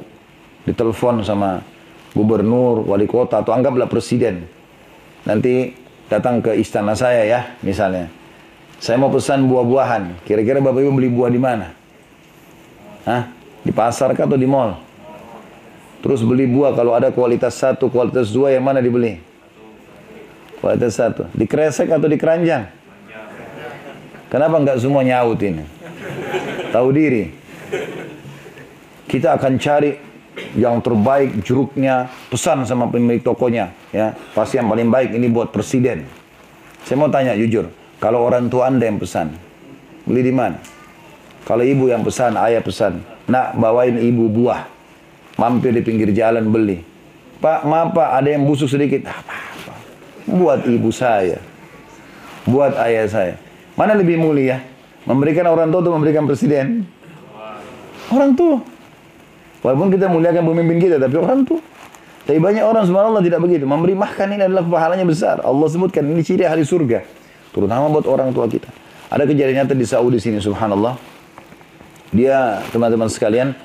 [0.65, 1.65] ditelepon sama
[2.13, 4.45] gubernur, wali kota atau anggaplah presiden.
[5.25, 5.73] Nanti
[6.09, 8.09] datang ke istana saya ya, misalnya.
[8.79, 10.23] Saya mau pesan buah-buahan.
[10.23, 11.75] Kira-kira Bapak Ibu beli buah di mana?
[13.05, 13.33] Hah?
[13.67, 14.79] Di pasar kah atau di mall?
[15.99, 19.19] Terus beli buah kalau ada kualitas satu, kualitas dua yang mana dibeli?
[20.63, 21.27] Kualitas satu.
[21.35, 22.78] Di kresek atau di keranjang?
[24.29, 25.65] Kenapa nggak semua nyaut ini?
[26.69, 27.33] Tahu diri.
[29.09, 29.97] Kita akan cari
[30.53, 34.13] yang terbaik jeruknya, pesan sama pemilik tokonya, ya.
[34.37, 36.05] Pasti yang paling baik ini buat presiden.
[36.85, 39.33] Saya mau tanya jujur, kalau orang tua Anda yang pesan,
[40.05, 40.61] beli di mana?
[41.49, 44.69] Kalau ibu yang pesan, ayah pesan, nak bawain ibu buah.
[45.41, 46.85] Mampir di pinggir jalan beli.
[47.39, 49.07] Pak, maaf pak, ada yang busuk sedikit.
[49.07, 49.73] Apa-apa.
[50.27, 51.39] Buat ibu saya.
[52.43, 53.35] Buat ayah saya.
[53.79, 54.59] Mana lebih mulia?
[55.07, 56.83] Memberikan orang tua atau memberikan presiden?
[58.11, 58.59] Orang tua.
[59.63, 61.63] Walaupun kita muliakan pemimpin kita, tapi orang tua.
[62.27, 63.65] Tapi banyak orang subhanallah tidak begitu.
[63.65, 65.41] Memberi makan ini adalah pahalanya besar.
[65.47, 67.07] Allah sebutkan ini ciri ahli surga.
[67.55, 68.69] Terutama buat orang tua kita.
[69.09, 71.01] Ada kejadian nyata di Saudi sini subhanallah.
[72.13, 73.57] Dia teman-teman sekalian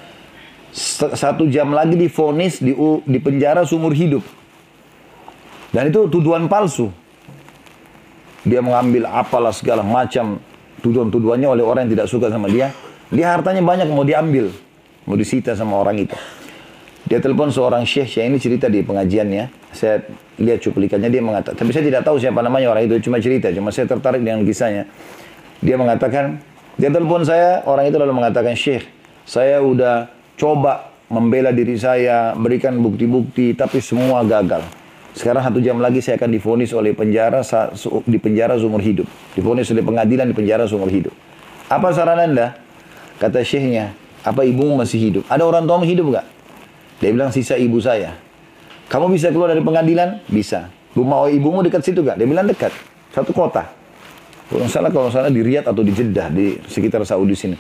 [1.12, 2.72] satu jam lagi difonis di,
[3.04, 4.24] di penjara seumur hidup.
[5.76, 6.94] Dan itu tuduhan palsu.
[8.44, 10.40] Dia mengambil apalah segala macam
[10.84, 12.76] tuduhan-tuduhannya oleh orang yang tidak suka sama dia.
[13.08, 14.52] Dia hartanya banyak mau diambil,
[15.08, 16.16] mau disita sama orang itu.
[17.08, 19.72] Dia telepon seorang syekh, syekh ini cerita di pengajiannya.
[19.76, 20.04] Saya
[20.40, 23.72] lihat cuplikannya dia mengatakan, tapi saya tidak tahu siapa namanya orang itu, cuma cerita, cuma
[23.72, 24.88] saya tertarik dengan kisahnya.
[25.60, 26.40] Dia mengatakan,
[26.80, 28.88] dia telepon saya, orang itu lalu mengatakan, syekh,
[29.28, 34.64] saya udah coba membela diri saya, berikan bukti-bukti, tapi semua gagal.
[35.14, 37.46] Sekarang satu jam lagi saya akan difonis oleh penjara
[38.10, 39.06] di penjara seumur hidup.
[39.38, 41.14] Difonis oleh pengadilan di penjara seumur hidup.
[41.70, 42.58] Apa saran anda?
[43.22, 43.94] Kata syekhnya,
[44.26, 45.24] apa ibumu masih hidup?
[45.30, 46.26] Ada orang tuamu hidup nggak?
[46.98, 48.18] Dia bilang sisa ibu saya.
[48.90, 50.22] Kamu bisa keluar dari pengadilan?
[50.30, 50.70] Bisa.
[50.94, 52.22] Rumah ibumu dekat situ gak?
[52.22, 52.70] Dia bilang dekat.
[53.10, 53.66] Satu kota.
[54.46, 57.58] Kalau salah kalau salah di Riyadh atau di Jeddah di sekitar Saudi sini.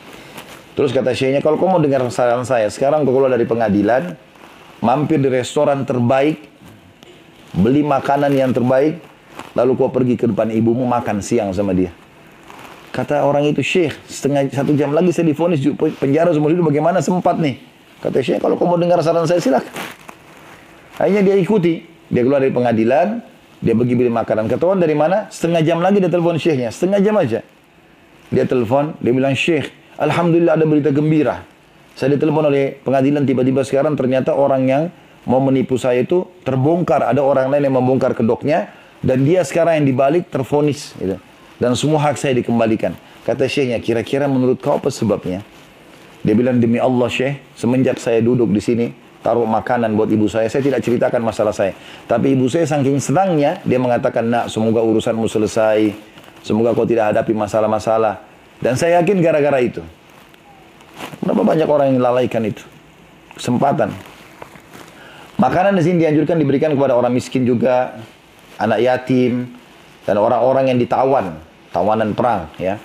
[0.77, 4.13] Terus kata syekhnya, kalau kau mau dengar saran saya, sekarang kau keluar dari pengadilan,
[4.81, 6.52] mampir di restoran terbaik,
[7.53, 8.97] beli makanan yang terbaik,
[9.53, 11.93] lalu kau pergi ke depan ibumu makan siang sama dia.
[12.93, 15.61] Kata orang itu, Syekh, setengah satu jam lagi saya difonis
[15.97, 17.57] penjara semua itu bagaimana sempat nih?
[18.01, 19.73] Kata Syekh, kalau kau mau dengar saran saya silakan.
[21.01, 21.81] Akhirnya dia ikuti,
[22.13, 23.17] dia keluar dari pengadilan,
[23.65, 24.45] dia pergi beli makanan.
[24.45, 25.25] Ketahuan dari mana?
[25.33, 27.41] Setengah jam lagi dia telepon Syekhnya, setengah jam aja.
[28.29, 31.45] Dia telepon, dia bilang, Syekh, Alhamdulillah ada berita gembira.
[31.97, 34.83] Saya ditelepon oleh pengadilan tiba-tiba sekarang ternyata orang yang
[35.27, 37.03] mau menipu saya itu terbongkar.
[37.07, 38.71] Ada orang lain yang membongkar kedoknya
[39.03, 40.95] dan dia sekarang yang dibalik terfonis.
[40.95, 41.19] Gitu.
[41.59, 42.95] Dan semua hak saya dikembalikan.
[43.23, 45.43] Kata syekhnya, kira-kira menurut kau apa sebabnya?
[46.23, 48.87] Dia bilang, demi Allah syekh, semenjak saya duduk di sini,
[49.23, 51.71] taruh makanan buat ibu saya, saya tidak ceritakan masalah saya.
[52.07, 55.95] Tapi ibu saya saking senangnya, dia mengatakan, nak semoga urusanmu selesai,
[56.43, 58.23] semoga kau tidak hadapi masalah-masalah.
[58.59, 59.83] Dan saya yakin gara-gara itu.
[61.23, 62.63] Berapa banyak orang yang lalaikan itu?
[63.35, 63.91] Kesempatan.
[65.43, 67.99] Makanan di sini dianjurkan diberikan kepada orang miskin juga,
[68.55, 69.51] anak yatim,
[70.07, 71.35] dan orang-orang yang ditawan,
[71.75, 72.47] tawanan perang.
[72.55, 72.79] Ya,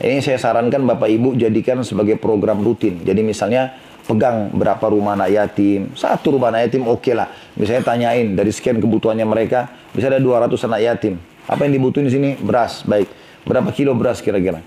[0.00, 3.04] ini saya sarankan bapak ibu jadikan sebagai program rutin.
[3.04, 3.76] Jadi misalnya
[4.08, 7.28] pegang berapa rumah anak yatim, satu rumah anak yatim oke okay lah.
[7.60, 11.20] Misalnya tanyain dari sekian kebutuhannya mereka, bisa ada 200 anak yatim.
[11.44, 12.28] Apa yang dibutuhin di sini?
[12.40, 13.12] Beras, baik.
[13.44, 14.64] Berapa kilo beras kira-kira?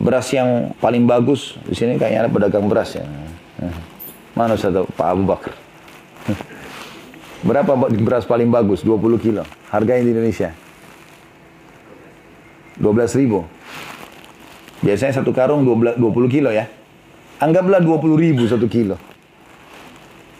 [0.00, 3.04] beras yang paling bagus di sini kayaknya ada pedagang beras ya.
[4.32, 5.52] Mana saya tahu Pak Abu Bakar.
[7.48, 8.84] Berapa beras paling bagus?
[8.84, 9.42] 20 kilo.
[9.72, 10.52] Harganya di Indonesia.
[12.80, 13.44] 12 ribu.
[14.80, 15.96] Biasanya satu karung 20
[16.28, 16.68] kilo ya.
[17.40, 18.96] Anggaplah 20 ribu satu kilo.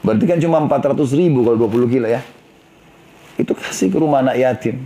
[0.00, 2.24] Berarti kan cuma 400 ribu kalau 20 kilo ya.
[3.36, 4.84] Itu kasih ke rumah anak yatim.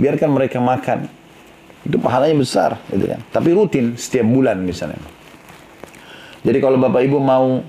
[0.00, 1.08] Biarkan mereka makan.
[1.84, 3.20] Itu pahalanya besar, gitu kan.
[3.28, 4.96] Tapi rutin setiap bulan misalnya.
[6.44, 7.60] Jadi kalau Bapak Ibu mau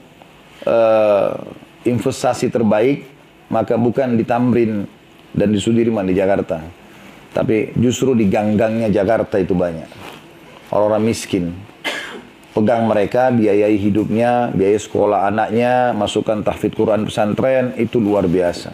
[0.67, 1.32] uh,
[1.86, 3.05] investasi terbaik,
[3.53, 4.83] maka bukan di Tamrin
[5.31, 6.59] dan di Sudirman di Jakarta.
[7.36, 9.88] Tapi justru di gang-gangnya Jakarta itu banyak.
[10.71, 11.53] Orang-orang miskin.
[12.55, 18.71] Pegang mereka, biayai hidupnya, biaya sekolah anaknya, masukkan tahfidz Quran pesantren, itu luar biasa.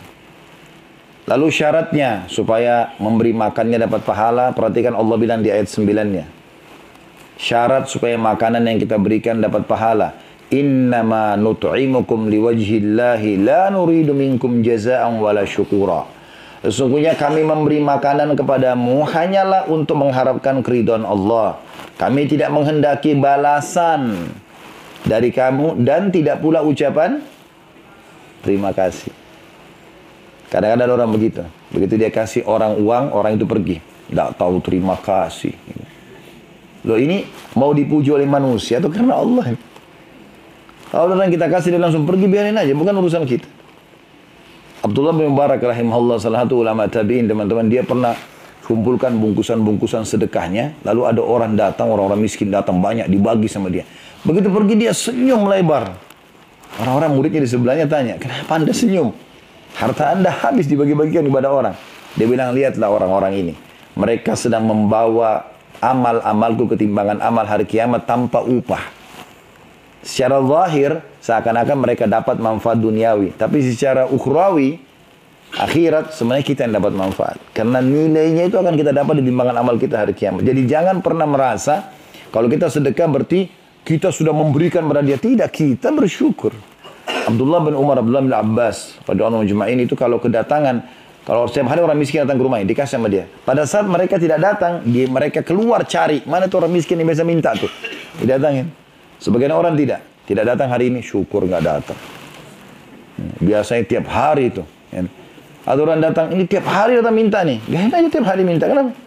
[1.26, 6.30] Lalu syaratnya supaya memberi makannya dapat pahala, perhatikan Allah bilang di ayat 9-nya.
[7.41, 10.14] Syarat supaya makanan yang kita berikan dapat pahala.
[10.52, 16.04] Innama nut'imukum liwajhillahi la nuridu minkum jaza'an wala syukura.
[16.62, 21.58] Sesungguhnya kami memberi makanan kepadamu hanyalah untuk mengharapkan keridhaan Allah.
[21.95, 24.30] Kami tidak menghendaki balasan.
[25.02, 27.26] dari kamu dan tidak pula ucapan
[28.45, 29.10] terima kasih.
[30.52, 31.41] Kadang-kadang ada orang begitu.
[31.72, 33.80] Begitu dia kasih orang uang, orang itu pergi.
[33.80, 35.56] Tidak tahu terima kasih.
[36.84, 37.24] Loh ini
[37.56, 39.56] mau dipuji oleh manusia atau karena Allah?
[40.92, 43.48] Kalau orang kita kasih dia langsung pergi biarin aja, bukan urusan kita.
[44.84, 48.12] Abdullah bin Mubarak rahimahullah salah satu ulama tabi'in teman-teman dia pernah
[48.68, 50.84] kumpulkan bungkusan-bungkusan sedekahnya.
[50.84, 53.88] Lalu ada orang datang orang-orang miskin datang banyak dibagi sama dia.
[54.28, 55.96] Begitu pergi dia senyum lebar.
[56.82, 59.16] Orang-orang muridnya di sebelahnya tanya kenapa anda senyum?
[59.80, 61.76] Harta anda habis dibagi-bagikan kepada orang.
[62.20, 63.54] Dia bilang lihatlah orang-orang ini.
[63.96, 69.01] Mereka sedang membawa amal-amalku ketimbangan amal hari kiamat tanpa upah
[70.02, 73.34] secara zahir seakan-akan mereka dapat manfaat duniawi.
[73.38, 74.82] Tapi secara ukhrawi,
[75.56, 77.38] akhirat sebenarnya kita yang dapat manfaat.
[77.54, 80.45] Karena nilainya itu akan kita dapat di timbangan amal kita hari kiamat.
[80.45, 81.93] Jadi jangan pernah merasa
[82.34, 85.18] kalau kita sedekah berarti kita sudah memberikan pada dia.
[85.18, 86.54] Tidak, kita bersyukur.
[87.28, 90.86] Abdullah bin Umar, Abdullah bin Abbas, pada orang ini itu kalau kedatangan,
[91.28, 93.30] kalau setiap hari orang miskin datang ke rumah ini, dikasih sama dia.
[93.45, 97.24] Pada saat mereka tidak datang, dia, mereka keluar cari, mana tuh orang miskin yang biasa
[97.28, 97.70] minta tuh.
[98.18, 98.80] Didatangin.
[99.22, 100.01] Sebagian orang tidak.
[100.26, 101.99] Tidak datang hari ini, syukur nggak datang.
[103.38, 104.65] Biasanya tiap hari itu.
[104.89, 105.05] Ya.
[105.61, 107.61] Ada orang datang, ini tiap hari datang minta nih.
[107.69, 108.97] Gak aja tiap hari minta, kenapa?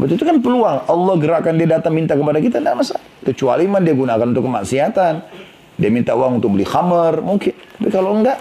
[0.00, 0.88] Betul itu kan peluang.
[0.88, 3.04] Allah gerakkan dia datang minta kepada kita, tidak masalah.
[3.20, 5.14] Kecuali man dia gunakan untuk kemaksiatan.
[5.76, 7.52] Dia minta uang untuk beli khamar, mungkin.
[7.52, 8.40] Tapi kalau enggak,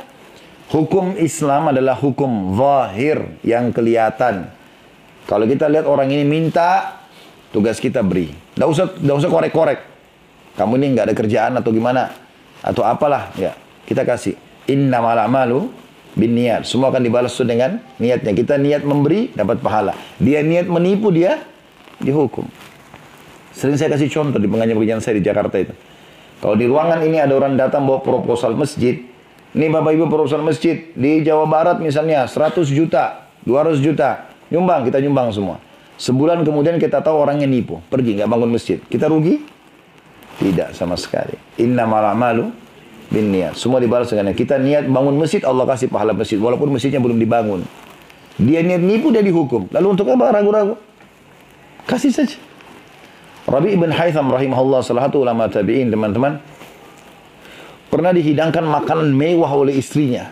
[0.71, 4.47] hukum Islam adalah hukum zahir yang kelihatan.
[5.27, 7.03] Kalau kita lihat orang ini minta,
[7.51, 8.31] tugas kita beri.
[8.31, 9.96] Tidak usah, tidak usah korek-korek
[10.57, 12.09] kamu ini nggak ada kerjaan atau gimana?
[12.65, 13.29] Atau apalah?
[13.37, 13.53] Ya
[13.85, 14.35] kita kasih.
[14.67, 15.71] Inna malu
[16.17, 18.33] bin niat semua akan dibalas sesuai dengan niatnya.
[18.35, 19.95] Kita niat memberi dapat pahala.
[20.17, 21.39] Dia niat menipu dia
[22.01, 22.43] dihukum.
[23.55, 25.73] Sering saya kasih contoh di pengajian-pengajian saya di Jakarta itu.
[26.37, 29.01] Kalau di ruangan ini ada orang datang bawa proposal masjid.
[29.57, 30.93] Ini Bapak Ibu proposal masjid.
[30.93, 34.29] Di Jawa Barat misalnya 100 juta 200 juta.
[34.53, 35.57] Nyumbang kita nyumbang semua.
[35.97, 37.81] Sebulan kemudian kita tahu orangnya nipu.
[37.89, 38.77] Pergi nggak bangun masjid.
[38.85, 39.41] Kita rugi
[40.37, 41.33] tidak sama sekali.
[41.57, 42.53] Inna malu
[43.09, 43.57] bin niat.
[43.57, 46.37] Semua dibalas dengan kita niat bangun masjid, Allah kasih pahala masjid.
[46.37, 47.65] Walaupun masjidnya belum dibangun.
[48.37, 49.65] Dia niat nipu, dia dihukum.
[49.73, 50.77] Lalu untuk apa ragu-ragu?
[51.89, 52.37] Kasih saja.
[53.47, 56.37] Rabi ibn Haytham rahimahullah salah satu ulama tabi'in teman-teman.
[57.87, 60.27] Pernah dihidangkan makanan mewah oleh istrinya.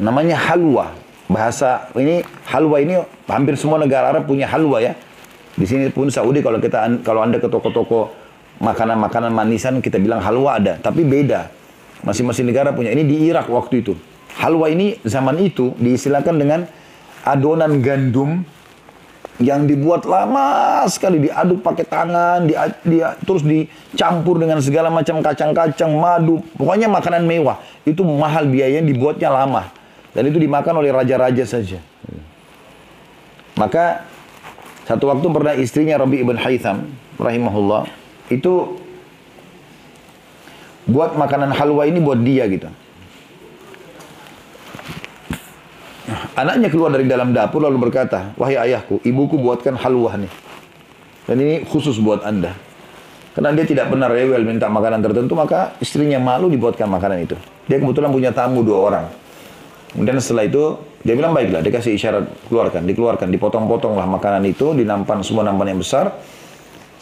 [0.00, 0.96] Namanya halwa.
[1.28, 2.98] Bahasa ini halwa ini
[3.28, 4.96] hampir semua negara Arab punya halwa ya.
[5.52, 8.21] Di sini pun Saudi kalau kita kalau Anda ke toko-toko
[8.62, 11.50] makanan-makanan manisan kita bilang halwa ada, tapi beda.
[12.06, 12.94] Masing-masing negara punya.
[12.94, 13.98] Ini di Irak waktu itu.
[14.38, 16.64] Halwa ini zaman itu diistilahkan dengan
[17.26, 18.46] adonan gandum
[19.42, 22.54] yang dibuat lama sekali diaduk pakai tangan, di,
[22.86, 27.58] di, terus dicampur dengan segala macam kacang-kacang, madu, pokoknya makanan mewah.
[27.82, 29.74] Itu mahal biayanya, dibuatnya lama.
[30.14, 31.82] Dan itu dimakan oleh raja-raja saja.
[33.58, 34.06] Maka
[34.86, 36.88] satu waktu pernah istrinya Rabi ibn Haytham
[37.20, 38.01] rahimahullah
[38.38, 38.80] itu
[40.88, 42.68] buat makanan halwa ini buat dia gitu.
[46.32, 50.32] Anaknya keluar dari dalam dapur lalu berkata, Wahai ayahku, ibuku buatkan halwa nih.
[51.28, 52.56] Dan ini khusus buat anda.
[53.32, 57.36] Karena dia tidak pernah rewel minta makanan tertentu, maka istrinya malu dibuatkan makanan itu.
[57.64, 59.04] Dia kebetulan punya tamu dua orang.
[59.92, 65.20] Kemudian setelah itu, dia bilang baiklah, dia kasih isyarat, keluarkan, dikeluarkan, dipotong-potonglah makanan itu, dinampan
[65.24, 66.12] semua nampan yang besar.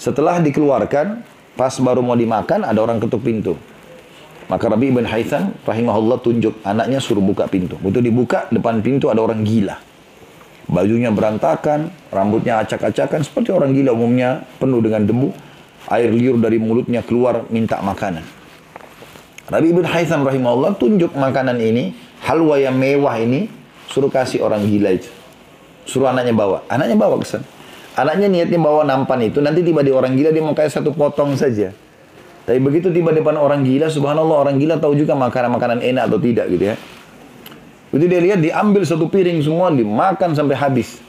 [0.01, 1.21] Setelah dikeluarkan,
[1.61, 3.53] pas baru mau dimakan, ada orang ketuk pintu.
[4.49, 7.77] Maka Rabi ibn Haytham rahimahullah tunjuk anaknya suruh buka pintu.
[7.85, 9.77] Begitu dibuka, depan pintu ada orang gila.
[10.73, 15.37] Bajunya berantakan, rambutnya acak-acakan seperti orang gila umumnya, penuh dengan debu.
[15.93, 18.25] Air liur dari mulutnya keluar minta makanan.
[19.53, 21.93] Rabi ibn Haytham rahimahullah tunjuk makanan ini,
[22.25, 23.53] halwa yang mewah ini,
[23.93, 25.13] suruh kasih orang gila itu.
[25.85, 26.65] Suruh anaknya bawa.
[26.73, 27.60] Anaknya bawa ke sana.
[27.99, 31.35] Anaknya niatnya bawa nampan itu, nanti tiba di orang gila dia mau kayak satu potong
[31.35, 31.75] saja.
[32.47, 36.47] Tapi begitu tiba depan orang gila, subhanallah orang gila tahu juga makanan-makanan enak atau tidak
[36.55, 36.77] gitu ya.
[37.91, 41.03] Begitu dia lihat diambil satu piring semua, dimakan sampai habis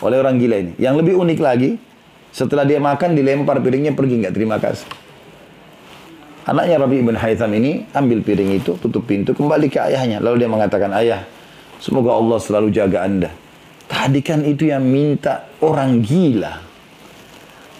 [0.00, 0.72] oleh orang gila ini.
[0.80, 1.70] Yang lebih unik lagi,
[2.32, 4.88] setelah dia makan dilempar piringnya pergi nggak terima kasih.
[6.46, 10.22] Anaknya Rabi ibn Haytham ini ambil piring itu, tutup pintu, kembali ke ayahnya.
[10.22, 11.26] Lalu dia mengatakan, ayah,
[11.82, 13.34] semoga Allah selalu jaga anda.
[13.86, 16.62] Tadi kan itu yang minta orang gila.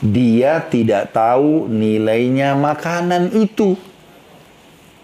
[0.02, 3.74] Dia tidak tahu nilainya makanan itu.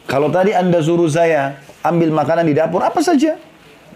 [0.06, 3.38] Kalau tadi Anda suruh saya ambil makanan di dapur apa saja,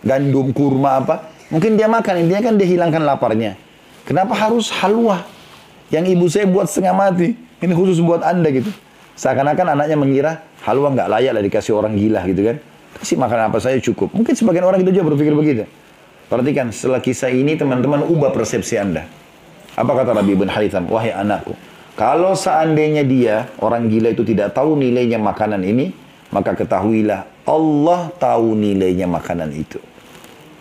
[0.02, 3.54] gandum, kurma apa, mungkin dia makan, intinya kan dia hilangkan laparnya.
[4.06, 5.22] Kenapa harus halwa
[5.92, 7.34] yang ibu saya buat setengah mati?
[7.62, 8.70] Ini khusus buat Anda gitu.
[9.16, 10.32] Seakan-akan anaknya mengira
[10.64, 12.56] halwa nggak layak lah dikasih orang gila gitu kan.
[12.96, 14.12] Kasih makan apa saja cukup.
[14.16, 15.64] Mungkin sebagian orang itu juga berpikir begitu.
[16.26, 19.06] Perhatikan, setelah kisah ini teman-teman ubah persepsi Anda.
[19.78, 20.90] Apa kata Nabi Ibn Haritham?
[20.90, 21.54] Wahai anakku,
[21.96, 25.94] kalau seandainya dia, orang gila itu tidak tahu nilainya makanan ini,
[26.34, 29.80] maka ketahuilah Allah tahu nilainya makanan itu.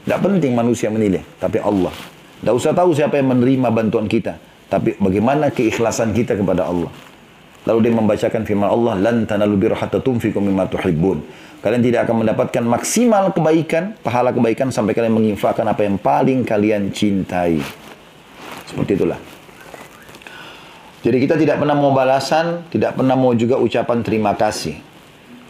[0.06, 1.92] Tidak penting manusia menilai, tapi Allah.
[2.40, 4.38] Tidak usah tahu siapa yang menerima bantuan kita,
[4.70, 6.94] tapi bagaimana keikhlasan kita kepada Allah.
[7.66, 11.26] Lalu dia membacakan firman Allah, "Lan tanalu birra hatta tunfiqu mimma tuhibbun."
[11.66, 16.94] Kalian tidak akan mendapatkan maksimal kebaikan, pahala kebaikan sampai kalian menginfakkan apa yang paling kalian
[16.94, 17.58] cintai.
[18.70, 19.18] Seperti itulah.
[21.02, 24.78] Jadi kita tidak pernah mau balasan, tidak pernah mau juga ucapan terima kasih.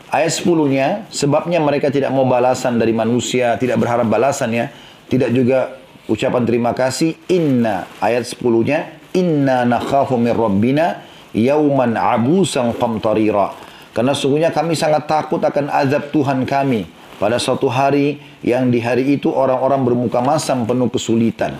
[0.07, 4.72] Ayat 10-nya, sebabnya mereka tidak mau balasan dari manusia, tidak berharap balasannya,
[5.11, 7.11] tidak juga ucapan terima kasih.
[7.28, 11.03] Inna, ayat 10-nya, Inna nakhafu min rabbina
[11.36, 13.64] yauman abusan qamtarira.
[13.96, 16.84] Karena sungguhnya kami sangat takut akan azab Tuhan kami
[17.16, 21.56] pada suatu hari yang di hari itu orang-orang bermuka masam penuh kesulitan.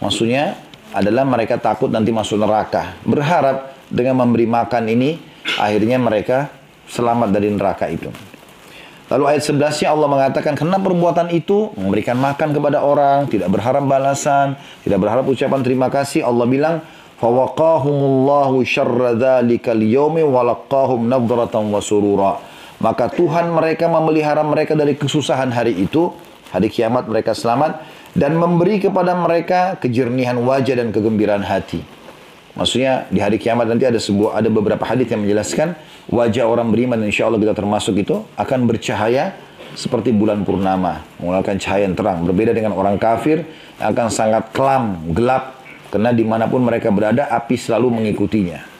[0.00, 0.56] Maksudnya
[0.96, 2.96] adalah mereka takut nanti masuk neraka.
[3.04, 5.20] Berharap dengan memberi makan ini
[5.60, 6.48] akhirnya mereka
[6.88, 8.08] selamat dari neraka itu.
[9.06, 14.58] Lalu ayat 11-nya Allah mengatakan karena perbuatan itu memberikan makan kepada orang, tidak berharap balasan,
[14.82, 16.82] tidak berharap ucapan terima kasih, Allah bilang
[17.20, 22.32] fawaqahumullahu syarra dzalikal yaumi walaqahum nadratan wa surura.
[22.76, 26.12] Maka Tuhan mereka memelihara mereka dari kesusahan hari itu,
[26.52, 27.80] hari kiamat mereka selamat
[28.12, 31.80] dan memberi kepada mereka kejernihan wajah dan kegembiraan hati.
[32.56, 35.76] Maksudnya di hari kiamat nanti ada sebuah ada beberapa hadis yang menjelaskan
[36.08, 39.36] wajah orang beriman insya Allah kita termasuk itu akan bercahaya
[39.76, 42.24] seperti bulan purnama, mengeluarkan cahaya yang terang.
[42.24, 43.44] Berbeda dengan orang kafir
[43.76, 45.55] akan sangat kelam, gelap,
[45.88, 48.76] karena di mana pun mereka berada, api selalu mengikutinya.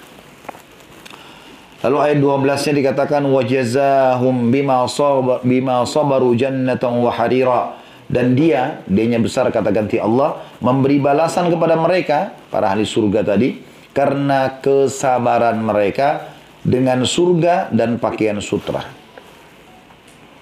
[1.86, 7.78] Lalu ayat 12-nya dikatakan wajazahum bima sabar bima sabaru jannatan wa harira
[8.10, 13.60] dan dia dia besar kata ganti Allah memberi balasan kepada mereka para ahli surga tadi
[13.94, 16.34] karena kesabaran mereka
[16.66, 18.82] dengan surga dan pakaian sutra.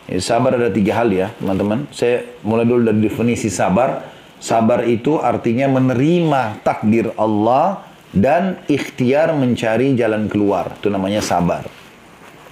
[0.08, 1.88] Ya, sabar ada tiga hal ya teman-teman.
[1.92, 4.13] Saya mulai dulu dari definisi sabar.
[4.42, 7.82] Sabar itu artinya menerima takdir Allah
[8.14, 10.76] dan ikhtiar mencari jalan keluar.
[10.78, 11.66] Itu namanya sabar.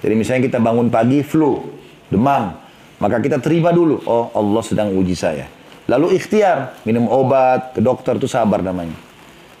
[0.03, 1.63] Jadi misalnya kita bangun pagi flu,
[2.11, 2.59] demam,
[2.99, 5.47] maka kita terima dulu, oh Allah sedang uji saya.
[5.87, 8.95] Lalu ikhtiar, minum obat, ke dokter itu sabar namanya.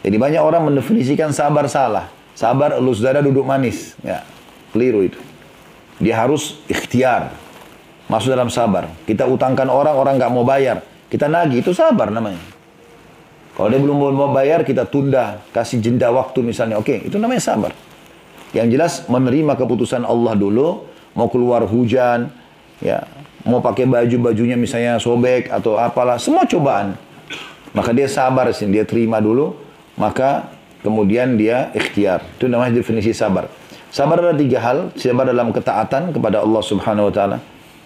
[0.03, 2.11] Jadi banyak orang mendefinisikan sabar salah.
[2.35, 3.95] Sabar elus dada duduk manis.
[4.03, 4.23] Ya,
[4.75, 5.19] keliru itu.
[5.99, 7.31] Dia harus ikhtiar.
[8.11, 8.91] Masuk dalam sabar.
[9.07, 10.83] Kita utangkan orang, orang nggak mau bayar.
[11.13, 12.41] Kita nagih, itu sabar namanya.
[13.53, 16.81] Kalau dia belum mau bayar, kita tunda, kasih jeda waktu misalnya.
[16.81, 17.69] Oke, itu namanya sabar.
[18.49, 22.33] Yang jelas menerima keputusan Allah dulu, mau keluar hujan,
[22.81, 23.05] ya,
[23.45, 26.97] mau pakai baju-bajunya misalnya sobek atau apalah, semua cobaan.
[27.77, 29.53] Maka dia sabar sih, dia terima dulu,
[30.01, 30.49] maka
[30.81, 32.25] kemudian dia ikhtiar.
[32.41, 33.53] Itu namanya definisi sabar.
[33.93, 37.37] Sabar ada tiga hal, sabar dalam ketaatan kepada Allah Subhanahu wa taala.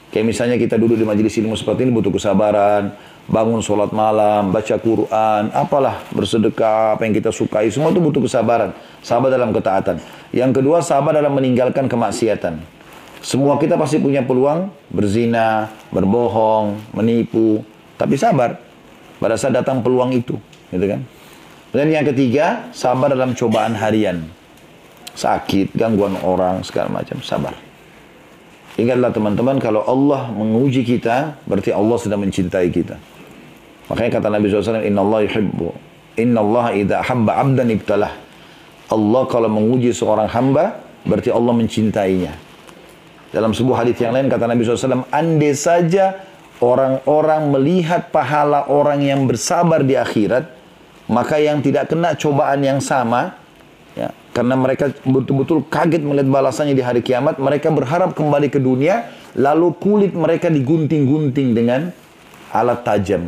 [0.07, 2.95] Kayak misalnya kita duduk di majelis ilmu seperti ini butuh kesabaran,
[3.27, 8.71] bangun sholat malam, baca Quran, apalah bersedekah, apa yang kita sukai, semua itu butuh kesabaran.
[9.03, 9.99] Sabar dalam ketaatan.
[10.31, 12.59] Yang kedua, sabar dalam meninggalkan kemaksiatan.
[13.19, 17.63] Semua kita pasti punya peluang berzina, berbohong, menipu,
[17.99, 18.55] tapi sabar
[19.19, 20.39] pada saat datang peluang itu,
[20.71, 21.01] gitu kan?
[21.75, 24.23] Dan yang ketiga, sabar dalam cobaan harian.
[25.17, 27.57] Sakit, gangguan orang, segala macam, sabar.
[28.77, 33.16] Ingatlah teman-teman, kalau Allah menguji kita, berarti Allah sedang mencintai kita.
[33.87, 35.67] Makanya kata Nabi SAW, Inna Allah yuhibbu.
[36.19, 38.13] Inna Allah idha habba abdan ibtalah.
[38.87, 42.33] Allah kalau menguji seorang hamba, berarti Allah mencintainya.
[43.31, 46.23] Dalam sebuah hadis yang lain kata Nabi SAW, andai saja
[46.63, 50.47] orang-orang melihat pahala orang yang bersabar di akhirat,
[51.11, 53.35] maka yang tidak kena cobaan yang sama,
[53.95, 59.11] ya, karena mereka betul-betul kaget melihat balasannya di hari kiamat, mereka berharap kembali ke dunia,
[59.35, 61.91] lalu kulit mereka digunting-gunting dengan
[62.55, 63.27] alat tajam.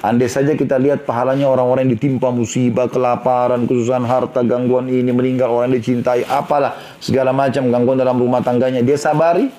[0.00, 5.52] Andai saja kita lihat pahalanya orang-orang yang ditimpa musibah, kelaparan, kesusahan harta, gangguan ini, meninggal
[5.52, 6.72] orang yang dicintai, apalah,
[7.04, 9.52] segala macam gangguan dalam rumah tangganya, dia sabari.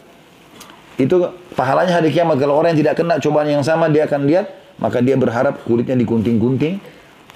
[0.98, 2.42] Itu pahalanya hari kiamat.
[2.42, 4.50] Kalau orang yang tidak kena cobaan yang sama, dia akan lihat,
[4.82, 6.82] maka dia berharap kulitnya digunting-gunting,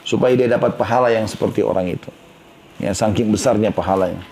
[0.01, 2.09] supaya dia dapat pahala yang seperti orang itu.
[2.81, 4.25] Ya, saking besarnya pahalanya.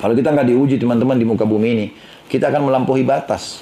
[0.00, 1.86] Kalau kita nggak diuji teman-teman di muka bumi ini,
[2.32, 3.60] kita akan melampaui batas.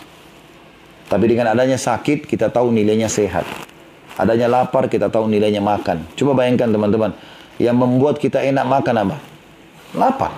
[1.11, 3.72] Tapi dengan adanya sakit, kita tahu nilainya sehat.
[4.21, 6.05] Adanya lapar, kita tahu nilainya makan.
[6.17, 7.17] Coba bayangkan teman-teman,
[7.57, 9.17] yang membuat kita enak makan apa?
[9.97, 10.33] Lapar.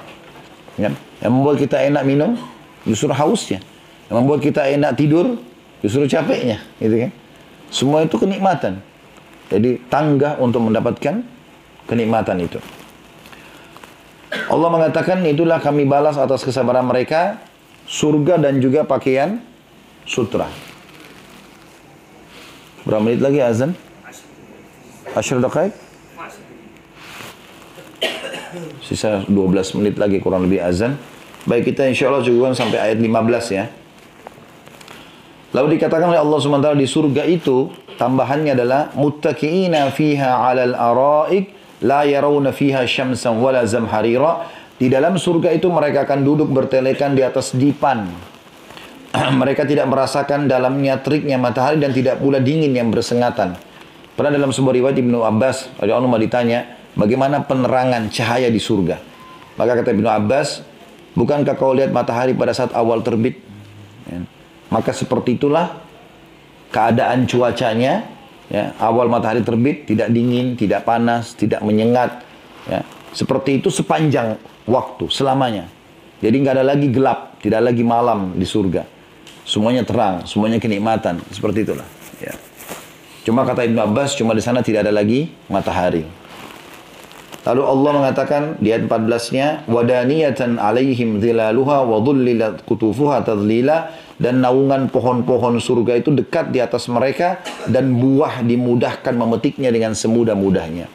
[0.79, 0.95] Kan?
[1.23, 2.39] Yang membuat kita enak minum
[2.87, 3.59] justru hausnya.
[4.11, 5.39] Yang membuat kita enak tidur
[5.83, 7.11] justru capeknya, gitu kan?
[7.73, 8.79] Semua itu kenikmatan.
[9.51, 11.21] Jadi tangga untuk mendapatkan
[11.85, 12.59] kenikmatan itu.
[14.51, 17.39] Allah mengatakan itulah kami balas atas kesabaran mereka
[17.87, 19.39] surga dan juga pakaian
[20.09, 20.49] sutra.
[22.85, 23.73] Berapa menit lagi azan?
[25.17, 25.73] Asyur dakaik?
[28.85, 31.01] Sisa 12 menit lagi kurang lebih azan.
[31.49, 33.65] Baik kita insya Allah cukupkan sampai ayat 15 ya.
[35.57, 42.05] Lalu dikatakan oleh Allah SWT di surga itu tambahannya adalah muttaqiina fiha 'alal araik la
[42.05, 44.51] yarawna fiha syamsan wala zamharira.
[44.75, 48.11] Di dalam surga itu mereka akan duduk bertelekan di atas dipan.
[49.41, 53.55] mereka tidak merasakan dalamnya teriknya matahari dan tidak pula dingin yang bersengatan.
[54.15, 58.99] Pernah dalam sebuah riwayat Ibnu Abbas, radhiyallahu ditanya, bagaimana penerangan cahaya di surga?
[59.59, 60.63] Maka kata Ibnu Abbas,
[61.19, 63.39] bukankah kau lihat matahari pada saat awal terbit?
[64.07, 64.23] Ya.
[64.71, 65.83] Maka seperti itulah
[66.71, 68.07] keadaan cuacanya,
[68.51, 72.23] ya, awal matahari terbit, tidak dingin, tidak panas, tidak menyengat.
[72.71, 72.87] Ya.
[73.15, 75.71] Seperti itu sepanjang waktu, selamanya.
[76.23, 78.94] Jadi nggak ada lagi gelap, tidak lagi malam di surga.
[79.45, 81.21] Semuanya terang, semuanya kenikmatan.
[81.29, 81.85] Seperti itulah.
[82.21, 82.33] Ya.
[83.25, 86.05] Cuma kata Ibn Abbas, cuma di sana tidak ada lagi matahari.
[87.45, 92.65] Lalu Allah mengatakan di ayat 14-nya, wadaniyatan alaihim dhilaluha wa dhullilat
[94.17, 100.89] dan naungan pohon-pohon surga itu dekat di atas mereka dan buah dimudahkan memetiknya dengan semudah-mudahnya.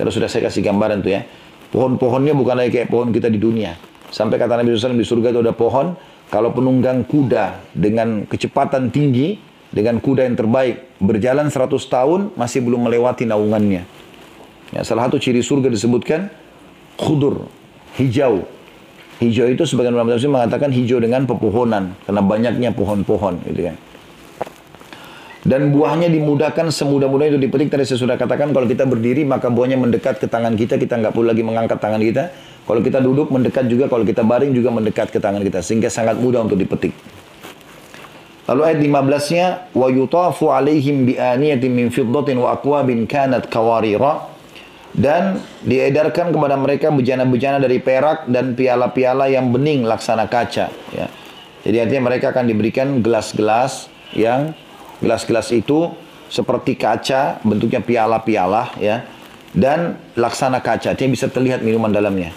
[0.00, 1.28] Terus sudah saya kasih gambaran tuh ya.
[1.68, 3.76] Pohon-pohonnya bukan lagi kayak pohon kita di dunia.
[4.08, 5.92] Sampai kata Nabi SAW di surga itu ada pohon,
[6.26, 9.38] kalau penunggang kuda dengan kecepatan tinggi,
[9.70, 13.86] dengan kuda yang terbaik berjalan 100 tahun masih belum melewati naungannya.
[14.74, 16.26] Ya, salah satu ciri surga disebutkan
[16.98, 17.46] khudur,
[18.00, 18.42] hijau.
[19.16, 23.76] Hijau itu sebagian ulama tafsir mengatakan hijau dengan pepohonan karena banyaknya pohon-pohon gitu kan.
[25.46, 27.70] Dan buahnya dimudahkan semudah-mudahnya itu dipetik.
[27.70, 30.74] Tadi saya sudah katakan kalau kita berdiri maka buahnya mendekat ke tangan kita.
[30.74, 32.34] Kita nggak perlu lagi mengangkat tangan kita.
[32.66, 33.86] Kalau kita duduk mendekat juga.
[33.86, 35.62] Kalau kita baring juga mendekat ke tangan kita.
[35.62, 36.92] Sehingga sangat mudah untuk dipetik.
[38.46, 43.50] Lalu ayat 15-nya wa yutafu alaihim bi aniyatin min fiddatin wa aqwabin kanat
[44.96, 51.06] dan diedarkan kepada mereka bejana-bejana dari perak dan piala-piala yang bening laksana kaca ya.
[51.66, 54.56] Jadi artinya mereka akan diberikan gelas-gelas yang
[55.04, 55.92] gelas-gelas itu
[56.32, 59.04] seperti kaca bentuknya piala-piala ya
[59.52, 62.32] dan laksana kaca artinya bisa terlihat minuman dalamnya.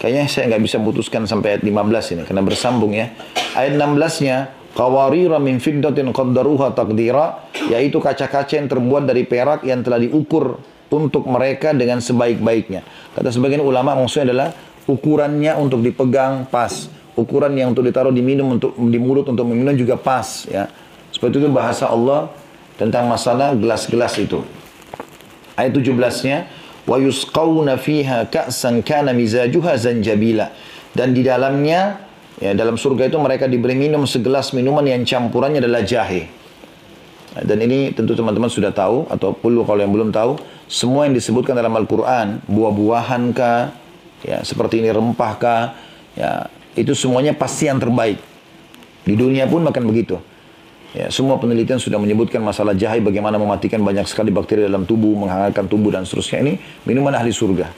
[0.00, 3.12] Kayaknya saya nggak bisa putuskan sampai ayat 15 ini karena bersambung ya.
[3.52, 4.36] Ayat 16-nya
[4.72, 10.56] qawarira min fiddatin qaddaruha taqdira yaitu kaca-kaca yang terbuat dari perak yang telah diukur
[10.88, 12.80] untuk mereka dengan sebaik-baiknya.
[13.12, 14.48] Kata sebagian ulama maksudnya adalah
[14.88, 19.76] ukurannya untuk dipegang pas, ukuran yang untuk ditaruh di minum untuk di mulut untuk meminum
[19.76, 20.64] juga pas ya.
[21.12, 22.32] Seperti itu bahasa Allah
[22.80, 24.40] tentang masalah gelas-gelas itu.
[25.60, 26.48] Ayat 17-nya
[26.90, 30.50] wa yusqawna fiha ka'san kana mizajuha zanjabila
[30.90, 32.10] dan di dalamnya
[32.40, 36.32] Ya, dalam surga itu mereka diberi minum segelas minuman yang campurannya adalah jahe.
[37.36, 41.52] Dan ini tentu teman-teman sudah tahu atau perlu kalau yang belum tahu, semua yang disebutkan
[41.52, 43.76] dalam Al-Qur'an, buah-buahan kah,
[44.24, 45.62] ya seperti ini rempah kah,
[46.16, 46.48] ya
[46.80, 48.16] itu semuanya pasti yang terbaik.
[49.04, 50.16] Di dunia pun makan begitu.
[50.90, 55.70] Ya, semua penelitian sudah menyebutkan masalah jahe bagaimana mematikan banyak sekali bakteri dalam tubuh, menghangatkan
[55.70, 56.42] tubuh dan seterusnya.
[56.42, 57.70] Ini minuman ahli surga.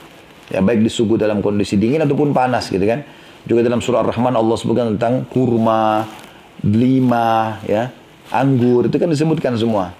[0.49, 3.05] Ya, baik disuguh dalam kondisi dingin ataupun panas gitu kan.
[3.45, 6.09] Juga dalam surah Ar-Rahman Allah sebutkan tentang kurma,
[6.57, 7.93] delima, ya,
[8.33, 9.93] anggur, itu kan disebutkan semua.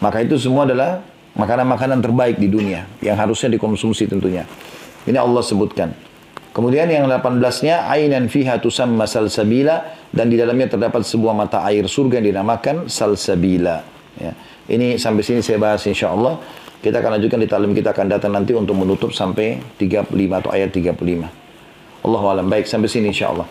[0.00, 1.04] Maka itu semua adalah
[1.36, 4.48] makanan-makanan terbaik di dunia yang harusnya dikonsumsi tentunya.
[5.04, 6.09] Ini Allah sebutkan.
[6.50, 12.18] Kemudian yang 18-nya ainan fiha tusamma salsabila dan di dalamnya terdapat sebuah mata air surga
[12.18, 13.86] yang dinamakan salsabila.
[14.18, 14.34] Ya.
[14.66, 16.42] Ini sampai sini saya bahas insya Allah.
[16.80, 20.74] Kita akan lanjutkan di talim kita akan datang nanti untuk menutup sampai 35 atau ayat
[20.74, 21.40] 35.
[22.00, 23.46] Allah alam baik sampai sini insyaallah.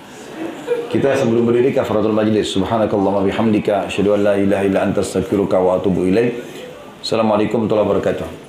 [0.90, 2.50] Kita sebelum berdiri kafaratul majlis.
[2.50, 5.06] Subhanakallahumma bihamdika asyhadu an la ilaha illa anta
[5.62, 6.42] wa atubu ilaik.
[7.00, 8.49] Assalamualaikum warahmatullahi wabarakatuh.